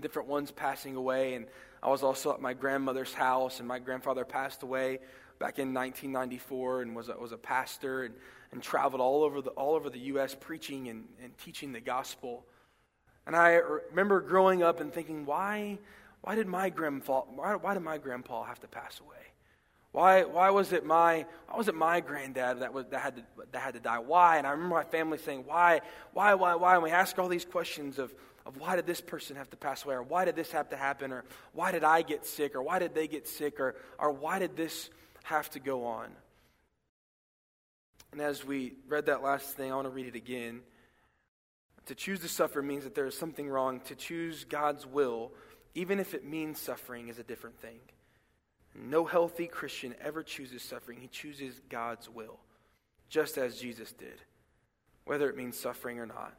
different 0.00 0.28
ones 0.28 0.50
passing 0.50 0.96
away. 0.96 1.34
And 1.34 1.46
I 1.82 1.90
was 1.90 2.02
also 2.02 2.32
at 2.32 2.40
my 2.40 2.54
grandmother's 2.54 3.12
house, 3.12 3.58
and 3.58 3.68
my 3.68 3.80
grandfather 3.80 4.24
passed 4.24 4.62
away 4.62 5.00
back 5.38 5.58
in 5.58 5.74
1994 5.74 6.82
and 6.82 6.96
was 6.96 7.08
a, 7.08 7.16
was 7.16 7.32
a 7.32 7.36
pastor 7.36 8.04
and, 8.04 8.14
and 8.52 8.62
traveled 8.62 9.00
all 9.00 9.24
over 9.24 9.40
the, 9.40 9.50
all 9.50 9.74
over 9.74 9.90
the 9.90 9.98
U.S. 9.98 10.36
preaching 10.38 10.88
and, 10.88 11.04
and 11.22 11.36
teaching 11.38 11.72
the 11.72 11.80
gospel. 11.80 12.44
And 13.26 13.36
I 13.36 13.60
remember 13.90 14.20
growing 14.20 14.62
up 14.62 14.80
and 14.80 14.92
thinking, 14.92 15.26
why, 15.26 15.78
why, 16.22 16.34
did 16.34 16.46
my 16.46 16.70
grandpa, 16.70 17.22
why, 17.22 17.54
why 17.54 17.74
did 17.74 17.82
my 17.82 17.98
grandpa 17.98 18.44
have 18.44 18.60
to 18.60 18.68
pass 18.68 19.00
away? 19.00 19.16
Why, 19.92 20.24
why, 20.24 20.50
was 20.50 20.72
it 20.72 20.86
my, 20.86 21.26
why 21.48 21.56
was 21.56 21.68
it 21.68 21.74
my 21.74 22.00
granddad 22.00 22.60
that, 22.60 22.72
was, 22.72 22.86
that, 22.90 23.00
had 23.00 23.16
to, 23.16 23.22
that 23.52 23.58
had 23.58 23.74
to 23.74 23.80
die? 23.80 23.98
Why? 23.98 24.38
And 24.38 24.46
I 24.46 24.50
remember 24.52 24.74
my 24.74 24.84
family 24.84 25.18
saying, 25.18 25.44
why, 25.46 25.82
why, 26.14 26.34
why, 26.34 26.54
why? 26.54 26.74
And 26.74 26.82
we 26.82 26.90
ask 26.90 27.18
all 27.18 27.28
these 27.28 27.44
questions 27.44 27.98
of, 27.98 28.12
of 28.46 28.56
why 28.56 28.74
did 28.76 28.86
this 28.86 29.02
person 29.02 29.36
have 29.36 29.50
to 29.50 29.56
pass 29.56 29.84
away? 29.84 29.94
Or 29.94 30.02
why 30.02 30.24
did 30.24 30.34
this 30.34 30.50
have 30.52 30.70
to 30.70 30.76
happen? 30.76 31.12
Or 31.12 31.24
why 31.52 31.72
did 31.72 31.84
I 31.84 32.00
get 32.00 32.24
sick? 32.24 32.54
Or 32.54 32.62
why 32.62 32.78
did 32.78 32.94
they 32.94 33.06
get 33.06 33.28
sick? 33.28 33.60
Or, 33.60 33.76
or 33.98 34.10
why 34.10 34.38
did 34.38 34.56
this 34.56 34.88
have 35.24 35.50
to 35.50 35.60
go 35.60 35.84
on? 35.84 36.10
And 38.12 38.20
as 38.20 38.44
we 38.44 38.74
read 38.88 39.06
that 39.06 39.22
last 39.22 39.56
thing, 39.56 39.72
I 39.72 39.74
want 39.74 39.86
to 39.86 39.90
read 39.90 40.06
it 40.06 40.14
again. 40.14 40.60
To 41.86 41.94
choose 41.94 42.20
to 42.20 42.28
suffer 42.28 42.62
means 42.62 42.84
that 42.84 42.94
there 42.94 43.06
is 43.06 43.16
something 43.16 43.48
wrong. 43.48 43.80
To 43.86 43.94
choose 43.94 44.44
God's 44.44 44.86
will, 44.86 45.32
even 45.74 45.98
if 45.98 46.14
it 46.14 46.24
means 46.24 46.60
suffering, 46.60 47.08
is 47.08 47.18
a 47.18 47.24
different 47.24 47.58
thing. 47.60 47.78
No 48.74 49.04
healthy 49.04 49.46
Christian 49.46 49.94
ever 50.00 50.22
chooses 50.22 50.62
suffering. 50.62 50.98
He 51.00 51.08
chooses 51.08 51.60
God's 51.68 52.08
will, 52.08 52.38
just 53.08 53.36
as 53.38 53.58
Jesus 53.58 53.92
did, 53.92 54.22
whether 55.04 55.28
it 55.28 55.36
means 55.36 55.58
suffering 55.58 55.98
or 55.98 56.06
not. 56.06 56.34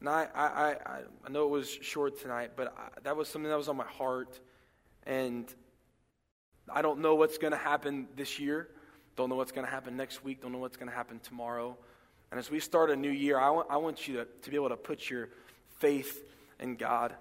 And 0.00 0.08
I, 0.08 0.28
I, 0.34 0.44
I, 0.44 1.00
I 1.26 1.30
know 1.30 1.44
it 1.44 1.50
was 1.50 1.68
short 1.68 2.20
tonight, 2.20 2.52
but 2.56 2.74
I, 2.76 3.00
that 3.04 3.16
was 3.16 3.28
something 3.28 3.48
that 3.48 3.56
was 3.56 3.68
on 3.68 3.76
my 3.76 3.86
heart. 3.86 4.38
And 5.06 5.52
I 6.68 6.82
don't 6.82 7.00
know 7.00 7.14
what's 7.14 7.38
going 7.38 7.52
to 7.52 7.58
happen 7.58 8.08
this 8.16 8.38
year. 8.38 8.68
Don't 9.16 9.28
know 9.28 9.36
what's 9.36 9.52
going 9.52 9.66
to 9.66 9.70
happen 9.70 9.96
next 9.96 10.24
week. 10.24 10.42
Don't 10.42 10.52
know 10.52 10.58
what's 10.58 10.76
going 10.76 10.88
to 10.88 10.94
happen 10.94 11.20
tomorrow. 11.20 11.76
And 12.30 12.40
as 12.40 12.50
we 12.50 12.58
start 12.58 12.90
a 12.90 12.96
new 12.96 13.10
year, 13.10 13.38
I 13.38 13.50
want, 13.50 13.68
I 13.70 13.76
want 13.76 14.08
you 14.08 14.16
to, 14.16 14.26
to 14.42 14.50
be 14.50 14.56
able 14.56 14.70
to 14.70 14.76
put 14.76 15.08
your 15.08 15.28
faith 15.78 16.24
in 16.58 16.76
God 16.76 17.14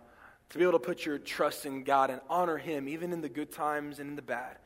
to 0.54 0.60
be 0.60 0.66
able 0.66 0.74
to 0.74 0.80
put 0.80 1.04
your 1.04 1.18
trust 1.18 1.66
in 1.66 1.84
God 1.84 2.12
and 2.12 2.22
honor 2.30 2.58
Him, 2.58 2.88
even 2.88 3.12
in 3.12 3.22
the 3.22 3.30
good 3.30 3.52
times 3.52 3.98
and 3.98 4.12
in 4.12 4.16
the 4.16 4.22
bad. 4.22 4.58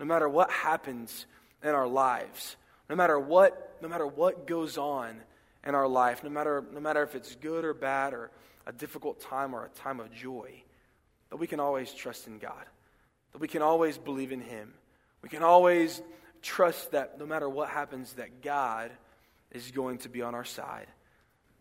No 0.00 0.04
matter 0.04 0.28
what 0.28 0.50
happens 0.50 1.24
in 1.62 1.68
our 1.68 1.86
lives, 1.86 2.56
no 2.90 2.96
matter 2.96 3.16
what, 3.16 3.76
no 3.80 3.86
matter 3.86 4.08
what 4.08 4.48
goes 4.48 4.76
on 4.76 5.20
in 5.64 5.76
our 5.76 5.86
life, 5.86 6.24
no 6.24 6.30
matter, 6.30 6.64
no 6.72 6.80
matter 6.80 7.00
if 7.04 7.14
it's 7.14 7.36
good 7.36 7.64
or 7.64 7.74
bad 7.74 8.12
or 8.12 8.32
a 8.66 8.72
difficult 8.72 9.20
time 9.20 9.54
or 9.54 9.64
a 9.64 9.68
time 9.68 10.00
of 10.00 10.12
joy, 10.12 10.50
that 11.30 11.36
we 11.36 11.46
can 11.46 11.60
always 11.60 11.92
trust 11.92 12.26
in 12.26 12.38
God, 12.38 12.64
that 13.32 13.40
we 13.40 13.48
can 13.48 13.62
always 13.62 13.98
believe 13.98 14.32
in 14.32 14.40
Him. 14.40 14.74
We 15.22 15.28
can 15.28 15.42
always 15.42 16.02
trust 16.42 16.92
that 16.92 17.18
no 17.18 17.26
matter 17.26 17.48
what 17.48 17.68
happens, 17.68 18.14
that 18.14 18.42
God 18.42 18.90
is 19.50 19.70
going 19.70 19.98
to 19.98 20.08
be 20.08 20.22
on 20.22 20.34
our 20.34 20.44
side. 20.44 20.86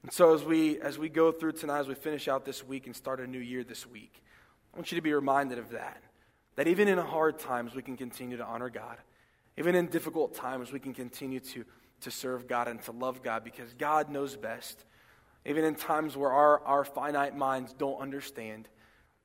And 0.04 0.12
so 0.12 0.36
as 0.36 0.44
we 0.44 0.80
as 0.82 1.00
we 1.00 1.10
go 1.10 1.32
through 1.32 1.54
tonight, 1.54 1.80
as 1.80 1.88
we 1.88 1.96
finish 1.96 2.28
out 2.28 2.46
this 2.46 2.64
week 2.64 2.86
and 2.86 2.96
start 2.96 3.20
a 3.20 3.28
new 3.28 3.40
year 3.40 3.64
this 3.64 3.88
week, 3.88 4.22
I 4.74 4.78
want 4.78 4.92
you 4.92 4.98
to 4.98 5.02
be 5.02 5.14
reminded 5.14 5.58
of 5.58 5.72
that. 5.72 6.02
That 6.58 6.68
even 6.68 6.88
in 6.88 6.98
hard 6.98 7.40
times 7.40 7.74
we 7.74 7.82
can 7.82 7.98
continue 7.98 8.38
to 8.38 8.46
honor 8.46 8.70
God. 8.70 8.98
Even 9.58 9.74
in 9.76 9.88
difficult 9.88 10.36
times 10.36 10.72
we 10.72 10.80
can 10.80 10.94
continue 10.94 11.40
to, 11.40 11.66
to 12.02 12.12
serve 12.12 12.48
God 12.48 12.68
and 12.68 12.82
to 12.84 12.92
love 12.92 13.24
God 13.24 13.44
because 13.44 13.74
God 13.74 14.10
knows 14.10 14.36
best. 14.36 14.86
Even 15.46 15.64
in 15.64 15.76
times 15.76 16.18
where 16.18 16.32
our, 16.32 16.60
our 16.66 16.84
finite 16.84 17.36
minds 17.36 17.74
don't 17.74 18.00
understand, 18.00 18.68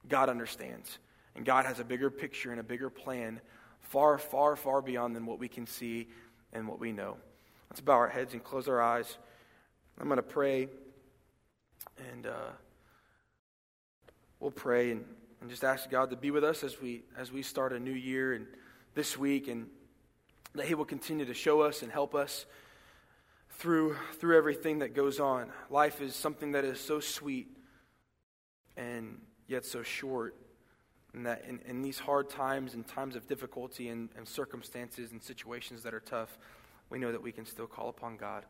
God 0.09 0.29
understands. 0.29 0.98
And 1.37 1.45
God 1.45 1.64
has 1.66 1.81
a 1.81 1.85
bigger 1.85 2.11
picture 2.11 2.51
and 2.51 2.61
a 2.61 2.64
bigger 2.64 2.90
plan 2.90 3.40
far, 3.81 4.19
far, 4.19 4.57
far 4.57 4.83
beyond 4.83 5.16
than 5.16 5.27
what 5.27 5.38
we 5.38 5.49
can 5.49 5.66
see 5.66 6.09
and 6.53 6.66
what 6.66 6.79
we 6.79 6.93
know. 6.93 7.16
Let's 7.71 7.81
bow 7.81 7.95
our 7.95 8.09
heads 8.09 8.35
and 8.35 8.43
close 8.43 8.69
our 8.69 8.81
eyes. 8.81 9.19
I'm 9.99 10.07
going 10.07 10.16
to 10.16 10.23
pray, 10.23 10.69
and 12.11 12.27
uh, 12.27 12.51
we'll 14.40 14.51
pray 14.51 14.93
and, 14.93 15.05
and 15.40 15.51
just 15.51 15.62
ask 15.62 15.90
God 15.90 16.11
to 16.11 16.16
be 16.16 16.31
with 16.31 16.43
us 16.43 16.64
as 16.64 16.81
we 16.81 17.03
as 17.16 17.31
we 17.31 17.43
start 17.43 17.73
a 17.73 17.79
new 17.79 17.93
year 17.93 18.33
and 18.33 18.47
this 18.95 19.16
week, 19.16 19.47
and 19.47 19.66
that 20.55 20.66
He 20.66 20.75
will 20.75 20.85
continue 20.85 21.27
to 21.27 21.35
show 21.35 21.61
us 21.61 21.83
and 21.83 21.93
help 21.93 22.14
us 22.14 22.47
through 23.51 23.97
through 24.14 24.37
everything 24.37 24.81
that 24.81 24.95
goes 24.95 25.21
on. 25.21 25.51
Life 25.69 26.01
is 26.01 26.16
something 26.16 26.53
that 26.53 26.64
is 26.64 26.81
so 26.81 26.99
sweet 26.99 27.49
and 28.77 29.21
yet 29.47 29.64
so 29.64 29.83
short. 29.83 30.35
And 31.12 31.27
that 31.27 31.44
in, 31.49 31.61
in 31.66 31.83
these 31.83 31.99
hard 31.99 32.31
times 32.31 32.75
and 32.75 32.87
times 32.87 33.16
of 33.16 33.27
difficulty 33.27 33.88
and, 33.88 34.09
and 34.16 34.27
circumstances 34.27 35.11
and 35.12 35.23
situations 35.23 35.83
that 35.83 35.92
are 35.92 36.01
tough, 36.01 36.38
we 36.88 36.99
know 36.99 37.12
that 37.12 37.23
we 37.23 37.33
can 37.33 37.44
still 37.44 37.66
call 37.66 37.88
upon 37.88 38.16
God. 38.16 38.44